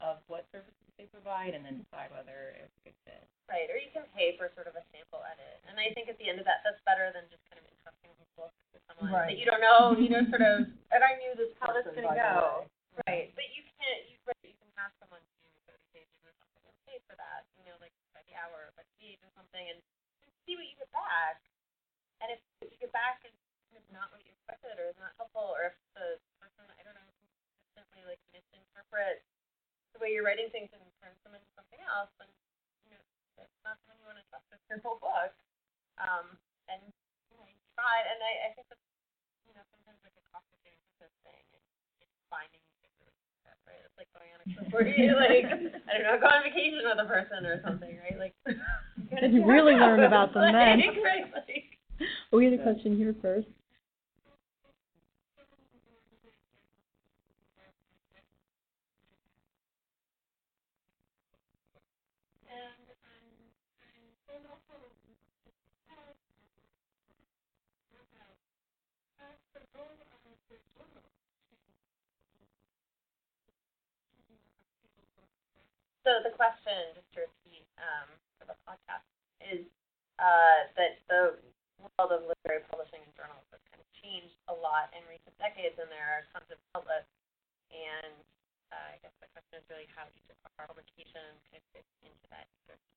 of 0.00 0.16
what 0.32 0.48
services 0.48 0.88
they 0.96 1.04
provide, 1.12 1.52
and 1.52 1.60
then 1.60 1.76
decide 1.76 2.08
whether 2.08 2.56
it's 2.56 2.72
a 2.80 2.82
good 2.88 2.96
fit. 3.04 3.20
Right, 3.52 3.68
or 3.68 3.76
you 3.76 3.92
can 3.92 4.08
pay 4.16 4.32
for 4.40 4.48
sort 4.56 4.64
of 4.64 4.80
a 4.80 4.84
sample 4.88 5.20
edit, 5.28 5.60
and 5.68 5.76
I 5.76 5.92
think 5.92 6.08
at 6.08 6.16
the 6.16 6.32
end 6.32 6.40
of 6.40 6.48
that, 6.48 6.64
that's 6.64 6.80
better 6.88 7.12
than 7.12 7.28
just 7.28 7.44
kind 7.52 7.60
of 7.60 7.68
entrusting 7.68 8.08
the 8.16 8.28
book 8.32 8.54
to 8.72 8.80
someone 8.88 9.12
right. 9.12 9.28
that 9.28 9.36
you 9.36 9.44
don't 9.44 9.60
know, 9.60 9.92
you 9.92 10.08
know, 10.08 10.24
sort 10.32 10.44
of. 10.44 10.64
And 10.94 11.06
I 11.06 11.14
knew 11.22 11.38
this 11.38 11.54
how 11.62 11.70
this 11.70 11.86
is 11.86 11.94
going 11.94 12.10
to 12.10 12.18
go. 12.18 12.66
Right, 13.06 13.30
but 13.38 13.46
you 13.54 13.62
can't. 13.78 14.02
You, 14.10 14.18
right, 14.26 14.42
you 14.42 14.56
can 14.58 14.74
ask 14.80 14.90
someone 14.98 15.22
to 15.22 15.34
do 15.38 15.48
30 15.70 15.78
pages 15.94 16.18
or 16.26 16.34
something 16.42 16.64
and 16.66 16.74
pay 16.88 16.98
for 17.06 17.14
that, 17.14 17.46
you 17.54 17.62
know, 17.62 17.78
like 17.78 17.94
by 18.10 18.24
the 18.26 18.34
hour, 18.34 18.74
by 18.74 18.82
the 18.82 18.94
page 18.98 19.22
or 19.22 19.30
something, 19.38 19.62
and 19.70 19.78
see 20.48 20.58
what 20.58 20.66
you 20.66 20.74
get 20.74 20.90
back. 20.90 21.38
And 22.18 22.34
if, 22.34 22.40
if 22.58 22.74
you 22.74 22.78
get 22.82 22.90
back 22.90 23.22
and 23.22 23.32
it's 23.74 23.90
not 23.94 24.10
what 24.10 24.20
you 24.26 24.34
expected, 24.34 24.69
or 24.80 24.88
is 24.88 24.98
not 24.98 25.12
helpful, 25.20 25.52
or 25.52 25.70
if 25.70 25.76
the 25.92 26.16
person, 26.40 26.64
I 26.72 26.80
don't 26.80 26.96
know, 26.96 27.04
consistently 27.20 28.02
like 28.08 28.22
misinterprets 28.32 29.28
the 29.92 30.00
way 30.00 30.14
you're 30.14 30.24
writing 30.24 30.48
things 30.54 30.70
and 30.72 30.80
turns 31.02 31.18
them 31.26 31.36
into 31.36 31.50
something 31.52 31.82
else, 31.84 32.08
then 32.16 32.30
you 32.88 32.96
know 32.96 33.02
it's 33.36 33.60
not 33.66 33.76
someone 33.84 34.00
you 34.00 34.08
want 34.08 34.18
to 34.18 34.26
trust 34.32 34.46
with 34.48 34.62
your 34.72 34.80
whole 34.80 35.02
book. 35.02 35.34
Um, 36.00 36.38
and 36.70 36.80
you 37.28 37.36
know, 37.36 37.44
you 37.44 37.58
tried, 37.76 38.06
and 38.08 38.18
I, 38.22 38.48
I 38.48 38.56
think 38.56 38.70
that's 38.72 38.86
you 39.44 39.52
know 39.52 39.66
sometimes 39.74 40.00
like 40.00 40.16
a 40.16 40.24
cost 40.32 40.48
of 40.54 40.58
doing 40.64 40.78
business 40.88 41.12
thing, 41.26 41.44
and 41.52 41.64
it's 42.00 42.16
finding 42.32 42.62
right. 43.70 43.82
It's 43.86 43.96
like 43.98 44.10
going 44.16 44.30
on 44.34 44.40
a 44.42 44.46
trip 44.50 44.66
where 44.72 44.86
you 44.86 45.14
like 45.24 45.46
I 45.86 45.98
don't 45.98 46.06
know, 46.06 46.18
go 46.18 46.26
on 46.26 46.42
vacation 46.42 46.82
with 46.82 46.98
a 46.98 47.08
person 47.08 47.46
or 47.46 47.62
something, 47.62 47.94
right? 48.02 48.18
Like 48.18 48.34
you 49.30 49.46
really 49.46 49.74
learn 49.74 50.02
about 50.02 50.34
them 50.34 50.52
then. 50.52 50.78
right, 51.02 51.30
like, 51.32 51.78
we 52.32 52.44
had 52.44 52.54
a 52.54 52.62
question 52.62 52.96
here 52.96 53.14
first. 53.22 53.48
So 76.00 76.18
the 76.26 76.34
question, 76.34 76.96
just 76.96 77.06
to 77.14 77.28
repeat 77.28 77.62
um, 77.78 78.08
for 78.40 78.48
the 78.50 78.56
podcast, 78.66 79.06
is 79.38 79.62
uh, 80.18 80.66
that 80.74 80.98
the 81.06 81.38
world 81.78 82.10
of 82.10 82.26
literary 82.26 82.66
publishing 82.66 82.98
and 83.04 83.12
journalism 83.14 83.46
has 83.54 83.62
kind 83.70 83.78
of 83.78 83.88
changed 84.02 84.34
a 84.50 84.56
lot 84.58 84.90
in 84.90 85.06
recent 85.06 85.36
decades, 85.38 85.78
and 85.78 85.86
there 85.86 86.02
are 86.02 86.26
tons 86.34 86.50
of 86.50 86.58
outlets. 86.74 87.06
And 87.70 88.16
uh, 88.74 88.96
I 88.96 88.98
guess 89.04 89.14
the 89.22 89.30
question 89.30 89.62
is 89.62 89.64
really 89.70 89.86
how 89.94 90.08
each 90.10 90.26
of 90.32 90.40
our 90.58 90.66
publications 90.66 91.38
kind 91.46 91.62
of 91.62 91.66
fits 91.70 91.92
into 92.02 92.26
that 92.34 92.50
ecosystem. 92.58 92.90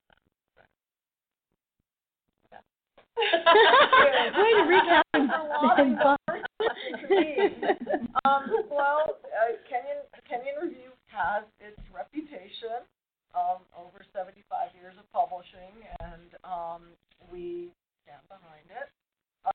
Way 3.18 4.52
to 4.58 4.64
recap 4.72 5.04
and, 5.14 5.30
and 5.32 6.00
um, 8.26 8.44
well, 8.72 9.18
uh, 9.30 9.54
Kenyon 9.70 10.02
Kenyon 10.28 10.56
Review 10.62 10.92
has 11.08 11.44
its 11.60 11.80
reputation, 11.94 12.82
um, 13.36 13.58
over 13.78 14.04
75 14.16 14.70
years 14.80 14.96
of 14.98 15.12
publishing, 15.14 15.74
and 16.02 16.36
um, 16.44 16.82
we 17.32 17.70
stand 18.04 18.22
behind 18.30 18.66
it. 18.70 18.90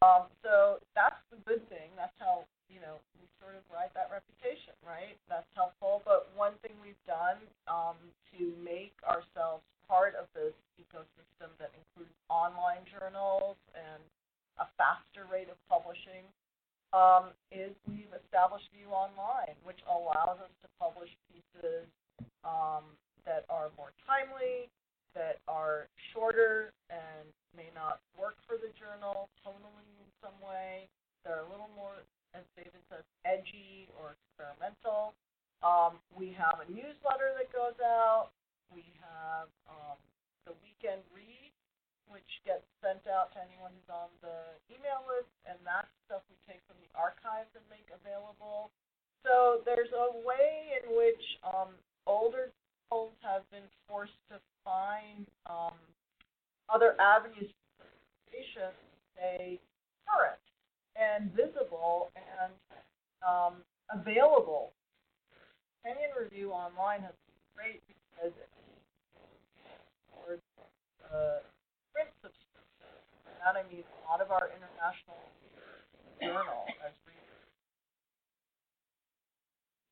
Um, 0.05 0.29
so 0.45 0.85
that's 0.93 1.17
the 1.33 1.41
good 1.49 1.65
thing. 1.73 1.89
That's 1.97 2.13
how 2.21 2.45
you 2.69 2.85
know 2.85 3.01
we 3.17 3.25
sort 3.41 3.57
of 3.57 3.65
ride 3.73 3.89
that 3.97 4.13
reputation, 4.13 4.77
right? 4.85 5.17
That's 5.33 5.49
helpful. 5.57 6.05
But 6.05 6.29
one 6.37 6.61
thing 6.61 6.77
we've 6.85 7.01
done 7.09 7.41
um, 7.65 7.97
to 8.37 8.53
make 8.61 8.93
ourselves 9.09 9.65
part 9.89 10.13
of 10.21 10.29
this 10.37 10.53
ecosystem 10.77 11.49
that 11.57 11.73
includes 11.73 12.13
online 12.29 12.85
journals 12.93 13.57
and 13.73 14.05
a 14.61 14.69
faster 14.77 15.25
rate 15.33 15.49
of 15.49 15.57
publishing 15.73 16.29
um, 16.93 17.33
is 17.49 17.73
we've 17.89 18.13
established 18.13 18.69
View 18.77 18.93
Online, 18.93 19.57
which 19.65 19.81
allows 19.89 20.37
us 20.45 20.53
to 20.61 20.69
publish 20.77 21.09
pieces 21.33 21.89
um, 22.45 22.85
that 23.25 23.49
are 23.49 23.73
more 23.81 23.97
timely, 24.05 24.69
that 25.17 25.41
are 25.49 25.89
shorter, 26.13 26.77
and 26.93 27.33
for 28.49 28.57
the 28.57 28.73
journal, 28.81 29.29
tonally 29.45 29.93
in 30.01 30.09
some 30.25 30.35
way. 30.41 30.89
They're 31.21 31.45
a 31.45 31.51
little 31.53 31.69
more, 31.77 32.01
as 32.33 32.49
David 32.57 32.81
says, 32.89 33.05
edgy 33.29 33.93
or 34.01 34.17
experimental. 34.17 35.13
Um, 35.61 36.01
we 36.17 36.33
have 36.33 36.65
a 36.65 36.67
newsletter 36.73 37.37
that 37.37 37.53
goes 37.53 37.77
out. 37.85 38.33
We 38.73 38.89
have 39.05 39.53
um, 39.69 40.01
the 40.49 40.57
weekend 40.65 41.05
read, 41.13 41.53
which 42.09 42.41
gets 42.49 42.65
sent 42.81 43.05
out 43.05 43.37
to 43.37 43.39
anyone 43.45 43.77
who's 43.77 43.93
on 43.93 44.09
the 44.25 44.57
email 44.73 45.05
list, 45.05 45.29
and 45.45 45.61
that's 45.61 45.93
stuff 46.09 46.25
we 46.33 46.41
take 46.49 46.65
from 46.65 46.81
the 46.81 46.89
archives 46.97 47.53
and 47.53 47.65
make 47.69 47.93
available. 47.93 48.73
There's 49.65 49.93
a 49.93 50.17
way 50.27 50.79
in 50.83 50.97
which 50.97 51.23
um, 51.45 51.69
older 52.07 52.51
people 52.89 53.11
have 53.23 53.43
been 53.51 53.67
forced 53.89 54.17
to 54.31 54.39
find 54.65 55.27
um, 55.47 55.77
other 56.69 56.95
avenues 57.01 57.51
for 57.77 57.87
communication, 57.87 58.73
stay 59.15 59.61
current 60.07 60.41
and 60.97 61.31
visible 61.33 62.11
and 62.17 62.53
um, 63.23 63.63
available. 63.93 64.73
Kenyon 65.85 66.11
Review 66.19 66.51
Online 66.51 67.01
has 67.01 67.15
been 67.25 67.41
great 67.55 67.81
because 67.87 68.35
it 68.35 68.51
for 70.11 70.37
uh, 71.09 71.41
print 71.95 72.11
subscription. 72.21 72.93
That 73.41 73.57
I 73.57 73.65
mean, 73.71 73.87
a 73.87 74.11
lot 74.11 74.21
of 74.21 74.31
our 74.31 74.51
international 74.53 75.17
journal 76.21 76.67
as 76.85 76.93
readers. 77.07 77.28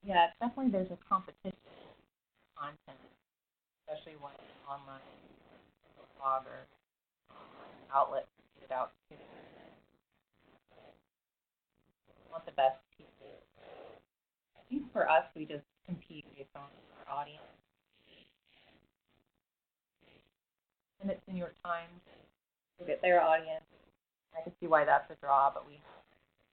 Yeah, 0.06 0.30
definitely 0.40 0.70
there's 0.70 0.92
a 0.94 0.98
competition 1.10 1.58
content, 2.54 3.02
especially 3.82 4.14
when 4.22 4.30
online 4.70 5.02
blog 6.18 6.46
or 6.46 6.62
online 7.34 7.90
outlet 7.92 8.26
it 8.62 8.70
out 8.70 8.92
to 9.10 9.16
want 12.30 12.46
the 12.46 12.52
best 12.52 12.78
pieces. 12.96 13.42
I 14.54 14.62
think 14.70 14.92
for 14.92 15.10
us, 15.10 15.24
we 15.34 15.44
just 15.44 15.66
compete 15.86 16.24
based 16.36 16.54
on 16.54 16.70
our 17.08 17.18
audience. 17.18 17.42
And 21.02 21.10
it's 21.10 21.22
New 21.26 21.38
York 21.38 21.54
Times. 21.64 22.00
Look 22.78 22.90
at 22.90 23.02
their 23.02 23.20
audience. 23.22 23.66
I 24.38 24.42
can 24.42 24.52
see 24.60 24.68
why 24.68 24.84
that's 24.84 25.10
a 25.10 25.16
draw, 25.20 25.50
but 25.52 25.66
we 25.66 25.74
have 25.74 25.82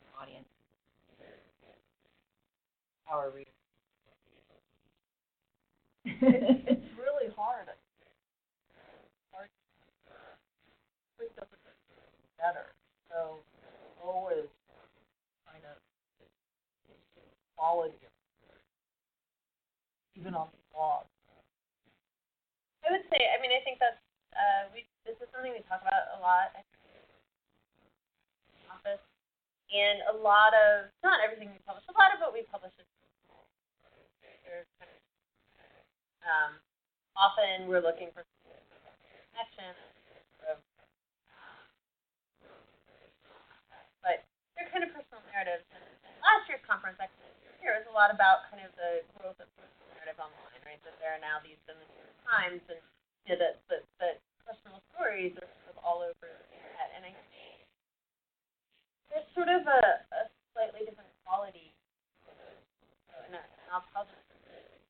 an 0.02 0.10
audience. 0.22 0.53
Our 3.10 3.30
readers. 3.30 3.54
it's 6.06 6.90
really 7.00 7.32
hard. 7.36 7.72
hard. 9.32 9.50
Quick 11.16 11.32
doesn't 11.36 11.64
get 11.64 11.78
better. 12.36 12.76
So 13.08 13.40
always 14.04 14.52
kind 15.48 15.64
of 15.64 15.80
quality, 17.56 17.96
even 20.20 20.36
on 20.36 20.52
the 20.52 20.60
blog. 20.76 21.08
I 22.84 22.92
would 22.92 23.08
say, 23.08 23.32
I 23.32 23.40
mean, 23.40 23.56
I 23.56 23.64
think 23.64 23.80
that's 23.80 24.04
uh, 24.36 24.68
we. 24.76 24.84
This 25.08 25.16
is 25.24 25.28
something 25.32 25.56
we 25.56 25.64
talk 25.72 25.80
about 25.84 26.16
a 26.16 26.20
lot 26.20 26.52
at 26.56 26.64
the 26.68 26.76
office, 26.76 26.83
and 29.74 30.06
a 30.14 30.16
lot 30.22 30.54
of 30.54 30.88
not 31.02 31.18
everything 31.26 31.50
we 31.50 31.58
publish. 31.66 31.84
A 31.90 31.96
lot 31.98 32.14
of 32.14 32.22
what 32.22 32.32
we 32.32 32.46
publish 32.48 32.74
is 32.78 32.86
um, 36.24 36.56
often 37.20 37.68
we're 37.68 37.84
looking 37.84 38.08
for 38.16 38.24
connection, 39.34 39.74
but 44.04 44.24
they're 44.56 44.70
kind 44.72 44.84
of 44.86 44.92
personal 44.96 45.20
narratives. 45.34 45.66
And 45.74 45.84
last 46.24 46.48
year's 46.48 46.64
conference, 46.64 47.00
actually, 47.02 47.32
here 47.60 47.76
was 47.76 47.88
a 47.90 47.96
lot 47.96 48.12
about 48.14 48.48
kind 48.52 48.64
of 48.64 48.72
the 48.80 49.04
growth 49.20 49.40
of 49.42 49.48
personal 49.58 49.88
narrative 49.98 50.20
online, 50.22 50.62
right? 50.68 50.80
That 50.88 50.96
there 51.02 51.16
are 51.18 51.22
now 51.24 51.40
these 51.44 51.60
the 51.68 51.76
New 51.76 51.88
York 51.92 52.16
Times 52.28 52.62
and 52.72 52.80
you 53.28 53.36
know, 53.36 53.40
that 53.40 53.60
that 53.72 53.84
that 54.04 54.16
personal 54.44 54.80
stories 54.96 55.32
are 55.40 55.48
sort 55.64 55.76
of 55.76 55.80
all 55.84 56.04
over 56.04 56.28
the 56.28 56.56
internet, 56.56 56.90
and 57.00 57.04
I 57.08 57.12
think 57.16 57.20
there's 59.12 59.28
sort 59.36 59.48
of 59.52 59.64
a, 59.68 59.82
a 60.12 60.22
slightly 60.56 60.84
different 60.88 61.12
quality. 61.24 61.72
And, 63.28 63.40
I, 63.40 63.44
and 63.44 63.68
I'll 63.72 63.88
tell 63.96 64.04
the 64.04 64.16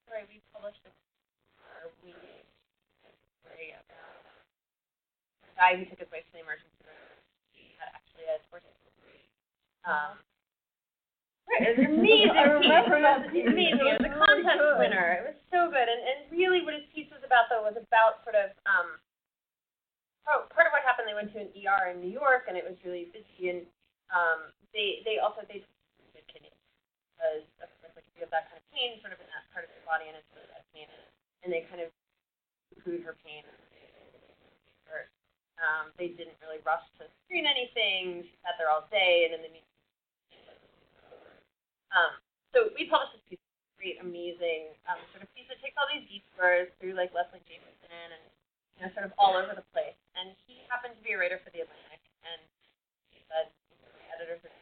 story. 0.10 0.26
We 0.30 0.42
published 0.50 0.82
a 0.90 0.92
or 1.84 1.94
we 2.02 2.16
story 3.46 3.78
about 3.78 4.26
a 5.46 5.54
guy 5.54 5.78
who 5.78 5.86
took 5.86 6.02
his 6.02 6.10
wife 6.10 6.26
to 6.26 6.34
the 6.34 6.42
emergency 6.42 6.82
room. 6.82 6.98
He 7.54 7.78
had 7.78 7.94
actually 7.94 8.26
a 8.26 8.42
torture. 8.50 8.74
Um, 9.86 10.18
Right, 11.44 11.60
it 11.68 11.76
was 11.76 11.92
amazing. 11.92 12.40
I 12.40 12.48
remember 12.56 12.96
piece. 12.96 13.04
that 13.04 13.20
It 13.20 13.28
was 13.28 13.36
piece. 13.36 13.52
amazing. 13.52 13.84
It 13.84 14.00
was 14.00 14.08
It 14.08 14.16
was 14.16 14.16
a 14.16 14.16
really 14.16 14.48
contest 14.48 14.64
good. 14.64 14.80
winner. 14.80 15.08
It 15.20 15.24
was 15.28 15.40
so 15.52 15.60
good, 15.68 15.88
and 15.92 16.00
and 16.08 16.20
really, 16.32 16.64
what 16.64 16.72
his 16.72 16.88
piece 16.96 17.12
was 17.12 17.20
about 17.28 17.52
though 17.52 17.68
was 17.68 17.76
about 17.76 18.24
sort 18.24 18.40
of 18.40 18.56
um. 18.64 18.96
Part 20.24 20.48
part 20.56 20.66
of 20.66 20.72
what 20.72 20.88
happened, 20.88 21.12
they 21.12 21.20
went 21.20 21.36
to 21.36 21.44
an 21.44 21.52
ER 21.52 21.92
in 21.92 22.00
New 22.00 22.08
York, 22.08 22.48
and 22.48 22.56
it 22.56 22.64
was 22.64 22.80
really 22.88 23.12
busy, 23.12 23.52
and 23.52 23.68
um, 24.16 24.56
they 24.72 25.04
they 25.04 25.20
also 25.20 25.44
they 25.52 25.60
did 26.16 26.24
kidneys 26.32 26.56
because 27.12 27.44
of 27.60 27.68
course, 27.84 27.92
like 28.00 28.08
if 28.08 28.16
you 28.16 28.24
have 28.24 28.32
that 28.32 28.48
kind 28.48 28.64
of 28.64 28.66
pain, 28.72 29.04
sort 29.04 29.12
of 29.12 29.20
in 29.20 29.28
that 29.36 29.44
part 29.52 29.68
of 29.68 29.70
your 29.76 29.84
body, 29.84 30.08
and 30.08 30.16
pain, 30.74 30.90
and 31.46 31.54
they 31.54 31.66
kind 31.70 31.82
of 31.82 31.90
food 32.84 33.06
her 33.06 33.16
pain. 33.22 33.46
Or, 34.90 35.08
um, 35.62 35.94
they 36.02 36.12
didn't 36.12 36.36
really 36.42 36.60
rush 36.66 36.84
to 37.00 37.08
screen 37.24 37.46
anything. 37.46 38.26
Sat 38.42 38.58
there 38.58 38.74
all 38.74 38.90
day, 38.90 39.30
and 39.30 39.38
then 39.38 39.46
they 39.46 39.54
um, 41.94 42.18
so 42.50 42.74
we 42.74 42.90
published 42.90 43.14
this 43.14 43.38
piece, 43.38 43.46
great, 43.78 44.02
amazing 44.02 44.74
um, 44.90 44.98
sort 45.14 45.22
of 45.22 45.30
piece 45.38 45.46
that 45.46 45.62
takes 45.62 45.78
all 45.78 45.86
these 45.94 46.06
detours 46.10 46.74
through 46.82 46.98
like 46.98 47.14
Leslie 47.14 47.46
Jamison 47.46 48.10
and 48.10 48.24
you 48.74 48.80
know 48.82 48.90
sort 48.98 49.06
of 49.06 49.14
all 49.22 49.38
over 49.38 49.54
the 49.54 49.66
place. 49.70 49.98
And 50.18 50.34
he 50.50 50.66
happened 50.66 50.98
to 50.98 51.04
be 51.06 51.14
a 51.14 51.18
writer 51.22 51.38
for 51.46 51.54
the 51.54 51.62
Atlantic, 51.62 52.02
and 52.26 52.42
he 53.14 53.22
said 53.30 53.54
editors 54.10 54.42
are 54.42 54.54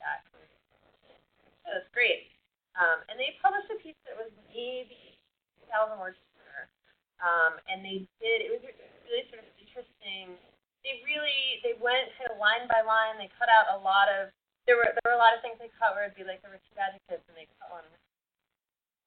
that. 0.00 0.24
So 0.32 1.68
that's 1.76 1.90
great. 1.92 2.32
Um, 2.78 3.02
and 3.10 3.18
they 3.18 3.34
published 3.42 3.70
a 3.70 3.78
piece 3.82 3.98
that 4.06 4.14
was 4.14 4.30
maybe 4.50 5.18
2,000 5.66 5.98
words 5.98 6.18
shorter. 6.34 6.70
Um, 7.18 7.58
and 7.66 7.82
they 7.82 8.06
did, 8.22 8.46
it 8.46 8.50
was 8.54 8.62
really 8.62 9.26
sort 9.28 9.42
of 9.42 9.48
interesting 9.58 10.38
they 10.84 11.00
really 11.04 11.60
they 11.60 11.76
went 11.76 12.08
kind 12.16 12.28
of 12.32 12.40
line 12.40 12.64
by 12.68 12.80
line. 12.84 13.20
They 13.20 13.28
cut 13.36 13.52
out 13.52 13.76
a 13.76 13.78
lot 13.80 14.08
of 14.08 14.32
there 14.64 14.76
were 14.80 14.88
there 14.88 15.12
were 15.12 15.18
a 15.18 15.22
lot 15.22 15.36
of 15.36 15.44
things 15.44 15.60
they 15.60 15.72
cut 15.76 15.96
where 15.96 16.08
it'd 16.08 16.16
be 16.16 16.24
like 16.24 16.40
there 16.40 16.52
were 16.52 16.62
two 16.72 16.76
adjectives 16.80 17.24
and 17.28 17.36
they 17.36 17.48
cut 17.60 17.72
one 17.72 17.84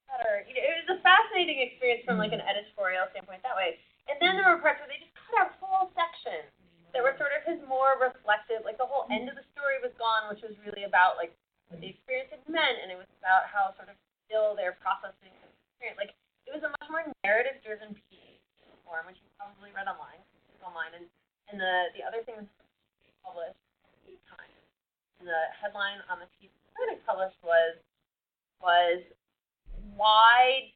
better. 0.10 0.46
You 0.46 0.54
know, 0.58 0.64
it 0.64 0.86
was 0.86 0.90
a 0.98 1.00
fascinating 1.02 1.62
experience 1.62 2.06
from 2.06 2.22
like 2.22 2.34
an 2.34 2.44
editorial 2.46 3.10
standpoint 3.14 3.42
that 3.46 3.58
way. 3.58 3.82
And 4.06 4.20
then 4.20 4.36
there 4.38 4.46
were 4.52 4.60
parts 4.60 4.84
where 4.84 4.92
they 4.92 5.00
just 5.00 5.16
cut 5.16 5.40
out 5.40 5.56
whole 5.58 5.90
sections 5.96 6.52
that 6.92 7.02
were 7.02 7.16
sort 7.18 7.34
of 7.34 7.42
his 7.48 7.58
more 7.66 7.98
reflective. 7.98 8.62
Like 8.68 8.78
the 8.78 8.90
whole 8.90 9.10
end 9.10 9.32
of 9.32 9.36
the 9.40 9.46
story 9.56 9.82
was 9.82 9.96
gone, 9.98 10.30
which 10.30 10.44
was 10.46 10.54
really 10.62 10.86
about 10.86 11.18
like 11.18 11.34
what 11.72 11.82
the 11.82 11.90
experience 11.90 12.30
had 12.30 12.43
meant, 12.54 12.78
and 12.80 12.94
it 12.94 12.98
was 13.02 13.10
about 13.18 13.50
how 13.50 13.74
sort 13.74 13.90
of 13.90 13.98
still 14.30 14.54
they're 14.54 14.78
processing 14.78 15.34
the 15.34 15.50
experience. 15.50 15.98
Like 15.98 16.14
it 16.46 16.54
was 16.54 16.62
a 16.62 16.70
much 16.70 16.88
more 16.94 17.04
narrative 17.26 17.58
driven 17.66 17.98
piece 18.08 18.46
form, 18.86 19.10
which 19.10 19.18
you 19.18 19.28
probably 19.36 19.74
read 19.74 19.90
online, 19.90 20.22
online 20.62 20.94
and 20.94 21.10
and 21.52 21.60
the, 21.60 21.92
the 21.98 22.06
other 22.06 22.24
thing 22.24 22.40
we 22.40 23.10
published 23.26 23.60
eight 24.08 24.22
times. 24.30 24.64
And 25.20 25.28
the 25.28 25.52
headline 25.54 26.00
on 26.08 26.24
the 26.24 26.30
piece 26.40 26.54
that 26.78 26.94
I 26.94 26.98
published 27.04 27.42
was 27.44 27.78
was 28.62 29.02
why 29.98 30.73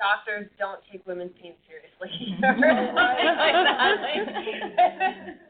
doctors 0.00 0.48
don't 0.56 0.80
take 0.88 1.04
women's 1.04 1.36
pain 1.36 1.52
seriously. 1.68 2.08
or 2.40 2.56
something 2.56 3.36
like 3.36 3.60
that. 3.68 4.00
Like, 4.00 4.24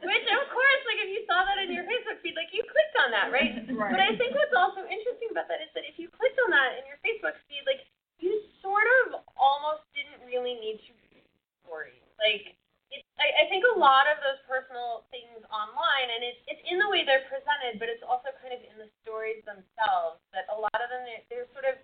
which 0.03 0.27
of 0.27 0.45
course, 0.51 0.83
like 0.91 1.01
if 1.07 1.11
you 1.15 1.23
saw 1.31 1.47
that 1.47 1.63
in 1.63 1.71
your 1.71 1.87
Facebook 1.87 2.19
feed, 2.21 2.35
like 2.35 2.51
you 2.51 2.67
clicked 2.67 2.97
on 2.99 3.15
that, 3.15 3.31
right? 3.31 3.55
Right. 3.71 3.95
But 3.95 4.03
I 4.03 4.19
think 4.19 4.35
what's 4.35 4.53
also 4.53 4.83
interesting 4.91 5.31
about 5.31 5.47
that 5.47 5.63
is 5.63 5.71
that 5.79 5.87
if 5.87 5.97
you 5.97 6.11
clicked 6.11 6.37
on 6.43 6.51
that 6.51 6.77
in 6.77 6.85
your 6.91 6.99
Facebook 7.01 7.39
feed, 7.47 7.63
like 7.65 7.87
you 8.19 8.35
sort 8.59 8.85
of 9.07 9.23
almost 9.39 9.87
didn't 9.95 10.21
really 10.27 10.59
need 10.59 10.83
to 10.85 10.93
read 10.99 11.23
the 11.23 11.41
story. 11.65 11.97
Like 12.19 12.59
it's 12.91 13.07
I, 13.19 13.47
I 13.47 13.51
think 13.53 13.63
a 13.65 13.77
lot 13.79 14.11
of 14.11 14.19
those 14.25 14.41
personal 14.45 15.07
things 15.15 15.41
online 15.49 16.09
and 16.11 16.27
it's 16.27 16.43
it's 16.51 16.63
in 16.67 16.83
the 16.83 16.89
way 16.91 17.07
they're 17.07 17.27
presented, 17.31 17.79
but 17.79 17.87
it's 17.87 18.03
also 18.03 18.35
kind 18.43 18.53
of 18.53 18.61
in 18.61 18.77
the 18.77 18.91
stories 19.03 19.41
themselves 19.47 20.19
that 20.35 20.51
a 20.51 20.57
lot 20.57 20.79
of 20.79 20.89
them 20.91 21.07
they're, 21.07 21.25
they're 21.31 21.51
sort 21.55 21.67
of 21.69 21.79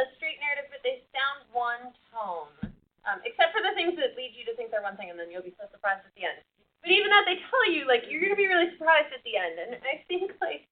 a 0.00 0.04
straight 0.16 0.40
narrative, 0.40 0.72
but 0.72 0.80
they 0.84 1.04
sound 1.12 1.44
one 1.52 1.92
tone. 2.12 2.72
Um, 3.02 3.18
except 3.26 3.50
for 3.50 3.58
the 3.58 3.74
things 3.74 3.98
that 3.98 4.14
lead 4.14 4.30
you 4.30 4.46
to 4.46 4.54
think 4.54 4.70
they're 4.70 4.84
one 4.84 4.94
thing 4.94 5.10
and 5.10 5.18
then 5.18 5.26
you'll 5.26 5.42
be 5.42 5.58
so 5.58 5.66
surprised 5.74 6.06
at 6.06 6.14
the 6.14 6.22
end. 6.22 6.38
But 6.86 6.94
even 6.94 7.10
that 7.10 7.26
they 7.26 7.38
tell 7.50 7.66
you 7.66 7.88
like 7.88 8.06
you're 8.06 8.22
gonna 8.22 8.38
be 8.38 8.46
really 8.50 8.70
surprised 8.78 9.10
at 9.10 9.24
the 9.26 9.31
end 9.42 9.58
and 9.58 9.72
I 9.82 10.00
think 10.06 10.30
like 10.38 10.64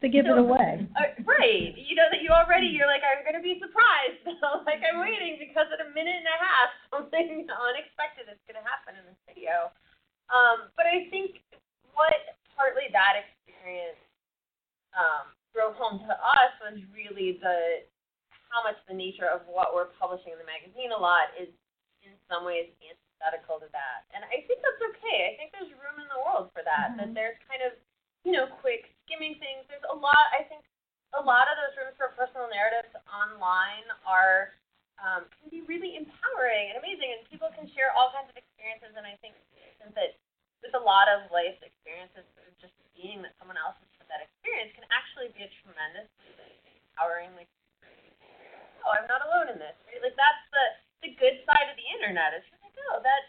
They 0.00 0.08
give 0.08 0.24
it 0.24 0.38
away. 0.46 0.88
uh, 0.96 1.12
Right. 1.28 1.76
You 1.76 1.94
know 1.94 2.08
that 2.08 2.24
you 2.24 2.32
already 2.32 2.72
you're 2.72 2.88
like 2.88 3.04
I'm 3.04 3.20
gonna 3.22 3.44
be 3.44 3.60
surprised. 3.60 4.24
like 4.64 4.80
I'm 4.80 4.98
waiting 5.04 5.36
because 5.36 5.68
in 5.68 5.80
a 5.84 5.90
minute 5.92 6.16
and 6.16 6.30
a 6.32 6.38
half 6.40 6.70
something 6.88 7.44
unexpected 7.46 8.26
is 8.32 8.40
gonna 8.48 8.64
happen 8.64 8.96
in 8.96 9.04
this 9.04 9.20
video. 9.28 9.68
Um, 10.32 10.72
but 10.78 10.86
I 10.88 11.10
think 11.12 11.42
what 11.92 12.14
partly 12.56 12.88
that 12.94 13.20
experience 13.20 13.98
um, 14.96 15.34
drove 15.54 15.74
home 15.76 15.98
to 16.06 16.14
us 16.14 16.52
was 16.62 16.78
really 16.94 17.38
the 17.42 17.84
how 18.50 18.62
much 18.66 18.78
the 18.90 18.94
nature 18.96 19.30
of 19.30 19.46
what 19.46 19.70
we're 19.74 19.90
publishing 19.98 20.34
in 20.34 20.38
the 20.42 20.46
magazine 20.46 20.90
a 20.90 20.98
lot 20.98 21.30
is 21.38 21.50
in 22.02 22.10
some 22.26 22.42
ways 22.42 22.66
antithetical 22.82 23.62
to 23.62 23.68
that. 23.70 24.06
And 24.10 24.26
I 24.26 24.42
think 24.48 24.58
that's 24.64 24.82
okay. 24.94 25.30
I 25.30 25.32
think 25.38 25.54
there's 25.54 25.70
room 25.78 26.02
in 26.02 26.08
the 26.10 26.18
world 26.26 26.50
for 26.50 26.62
that. 26.66 26.94
Mm-hmm. 26.94 26.98
That 26.98 27.08
there's 27.14 27.38
kind 27.46 27.62
of, 27.62 27.78
you 28.26 28.34
know, 28.34 28.50
quick 28.58 28.90
skimming 29.06 29.38
things. 29.38 29.62
There's 29.70 29.86
a 29.86 29.94
lot 29.94 30.30
I 30.34 30.42
think 30.50 30.66
a 31.14 31.22
lot 31.22 31.46
of 31.50 31.58
those 31.62 31.74
rooms 31.78 31.94
for 31.98 32.10
personal 32.18 32.50
narratives 32.50 32.90
online 33.10 33.86
are 34.02 34.54
um, 34.98 35.30
can 35.38 35.46
be 35.50 35.59
really 35.70 35.94
empowering 35.94 36.74
and 36.74 36.82
amazing, 36.82 37.14
and 37.14 37.22
people 37.30 37.46
can 37.54 37.70
share 37.70 37.94
all 37.94 38.10
kinds 38.10 38.26
of 38.26 38.34
experiences. 38.34 38.98
And 38.98 39.06
I 39.06 39.14
think 39.22 39.38
it 39.94 40.18
with 40.60 40.74
a 40.76 40.82
lot 40.82 41.08
of 41.08 41.30
life 41.32 41.56
experiences, 41.62 42.26
just 42.60 42.74
seeing 42.92 43.24
that 43.24 43.32
someone 43.40 43.56
else 43.56 43.78
has 43.80 43.90
had 43.96 44.08
that 44.12 44.20
experience 44.20 44.74
can 44.76 44.84
actually 44.92 45.32
be 45.32 45.46
a 45.46 45.50
tremendous 45.64 46.10
empowering. 46.92 47.32
Like, 47.38 47.48
oh, 48.84 48.92
I'm 48.92 49.08
not 49.08 49.24
alone 49.24 49.48
in 49.48 49.56
this. 49.56 49.72
Right? 49.88 50.02
Like 50.02 50.18
that's 50.18 50.44
the 50.52 50.64
the 51.00 51.10
good 51.16 51.40
side 51.48 51.70
of 51.72 51.80
the 51.80 51.88
internet. 51.96 52.36
It's 52.36 52.44
like, 52.60 52.76
oh, 52.90 53.00
that 53.00 53.22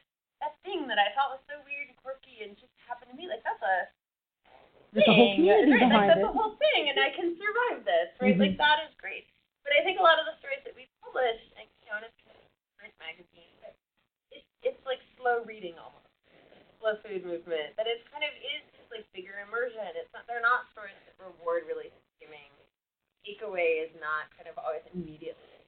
that 0.43 0.60
thing 0.65 0.89
that 0.91 0.99
I 0.99 1.13
thought 1.15 1.38
was 1.38 1.43
so 1.47 1.62
weird 1.63 1.88
and 1.88 1.95
quirky 2.01 2.43
and 2.43 2.58
just 2.60 2.73
happened 2.84 3.13
to 3.13 3.17
me. 3.17 3.32
Like 3.32 3.45
that's 3.47 3.63
a 3.63 3.88
there's 4.91 5.08
a 5.08 5.15
whole 5.15 5.32
community 5.39 5.71
right? 5.71 5.88
behind 5.88 6.12
like, 6.12 6.19
that's 6.19 6.27
it. 6.27 6.32
a 6.32 6.36
whole 6.36 6.60
thing, 6.60 6.91
and 6.91 6.99
I 6.99 7.15
can 7.15 7.32
survive 7.39 7.88
this, 7.88 8.12
right? 8.19 8.36
Mm-hmm. 8.36 8.43
Like 8.43 8.58
that 8.60 8.84
is 8.84 8.91
great. 8.99 9.23
But 9.63 9.71
I 9.80 9.88
think 9.88 10.01
a 10.01 10.04
lot 10.04 10.19
of 10.19 10.27
the 10.27 10.36
stories 10.43 10.60
that 10.67 10.75
we 10.75 10.91
publish, 10.99 11.39
and 11.56 11.63
you 11.80 11.88
know, 11.88 12.04
in 12.04 12.04
a 12.04 12.12
print 12.12 12.20
magazine, 12.20 12.20
it's 14.62 14.78
it's 14.78 14.86
like 14.86 15.02
slow 15.17 15.45
reading 15.45 15.78
almost, 15.78 16.10
slow 16.82 16.97
food 17.06 17.21
movement. 17.26 17.78
That 17.78 17.86
it 17.86 18.02
kind 18.10 18.26
of 18.26 18.34
is 18.41 18.63
just 18.74 18.89
like 18.89 19.06
bigger 19.13 19.38
immersion. 19.45 19.86
It's 19.93 20.10
not 20.13 20.26
they're 20.26 20.41
not 20.41 20.69
stories 20.74 20.97
that 21.06 21.17
reward 21.21 21.69
really 21.69 21.93
skimming. 22.17 22.50
Takeaway 23.21 23.86
is 23.86 23.93
not 24.02 24.34
kind 24.34 24.50
of 24.50 24.58
always 24.58 24.82
immediately. 24.89 25.62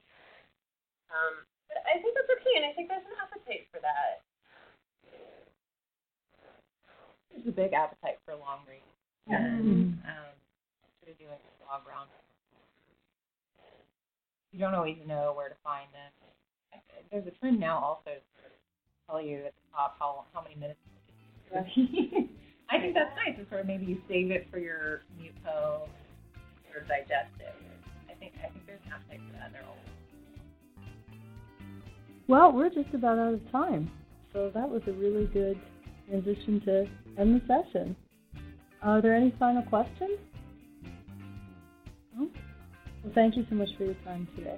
Um, 1.14 1.46
but 1.70 1.86
I 1.86 2.02
think 2.02 2.18
that's 2.18 2.34
okay, 2.42 2.58
and 2.58 2.66
I 2.66 2.74
think 2.74 2.90
there's 2.90 3.06
an 3.06 3.14
appetite 3.22 3.70
for 3.70 3.78
that. 3.86 4.26
There's 7.30 7.46
a 7.46 7.54
big 7.54 7.78
appetite 7.78 8.18
for 8.26 8.34
long 8.34 8.66
reads 8.66 8.86
and 9.30 10.02
mm-hmm. 10.02 10.10
um, 10.10 10.34
sort 11.02 11.14
of 11.14 11.18
doing 11.22 11.38
a 11.38 11.54
blog 11.62 11.86
round. 11.86 12.10
You 14.54 14.60
don't 14.62 14.74
always 14.74 14.98
know 15.06 15.34
where 15.34 15.50
to 15.50 15.58
find 15.62 15.90
them. 15.94 16.14
There's 17.10 17.26
a 17.26 17.36
trend 17.38 17.60
now 17.60 17.78
also 17.78 18.18
to 18.18 18.33
tell 19.14 19.22
you 19.22 19.46
at 19.46 19.54
the 19.54 19.76
top 19.76 19.96
how 20.00 20.26
how 20.34 20.42
many 20.42 20.56
minutes. 20.56 20.80
I 22.70 22.80
think 22.80 22.96
that's 22.96 23.16
nice. 23.16 23.36
And 23.38 23.48
sort 23.50 23.62
of 23.62 23.68
maybe 23.68 23.86
you 23.86 24.02
save 24.10 24.32
it 24.32 24.48
for 24.50 24.58
your 24.58 25.02
home, 25.46 25.90
or 26.74 26.82
digest 26.88 27.30
it. 27.40 27.54
I 28.10 28.14
think 28.16 28.34
I 28.40 28.50
think 28.50 28.66
there's 28.66 28.80
an 28.86 28.94
appetite 28.94 29.22
for 29.28 29.38
that. 29.38 29.52
There 29.52 29.62
Well, 32.28 32.52
we're 32.52 32.70
just 32.70 32.94
about 32.94 33.20
out 33.20 33.34
of 33.36 33.52
time, 33.52 33.92
so 34.32 34.50
that 34.54 34.68
was 34.68 34.82
a 34.88 34.94
really 34.94 35.28
good 35.28 35.60
transition 36.10 36.62
to 36.66 36.88
end 37.20 37.40
the 37.40 37.48
session. 37.48 37.96
Are 38.82 39.02
there 39.02 39.14
any 39.14 39.34
final 39.38 39.62
questions? 39.64 40.18
No? 42.18 42.30
Well, 43.04 43.14
thank 43.14 43.38
you 43.38 43.46
so 43.50 43.56
much 43.56 43.70
for 43.78 43.86
your 43.86 43.96
time 44.06 44.28
today. 44.36 44.58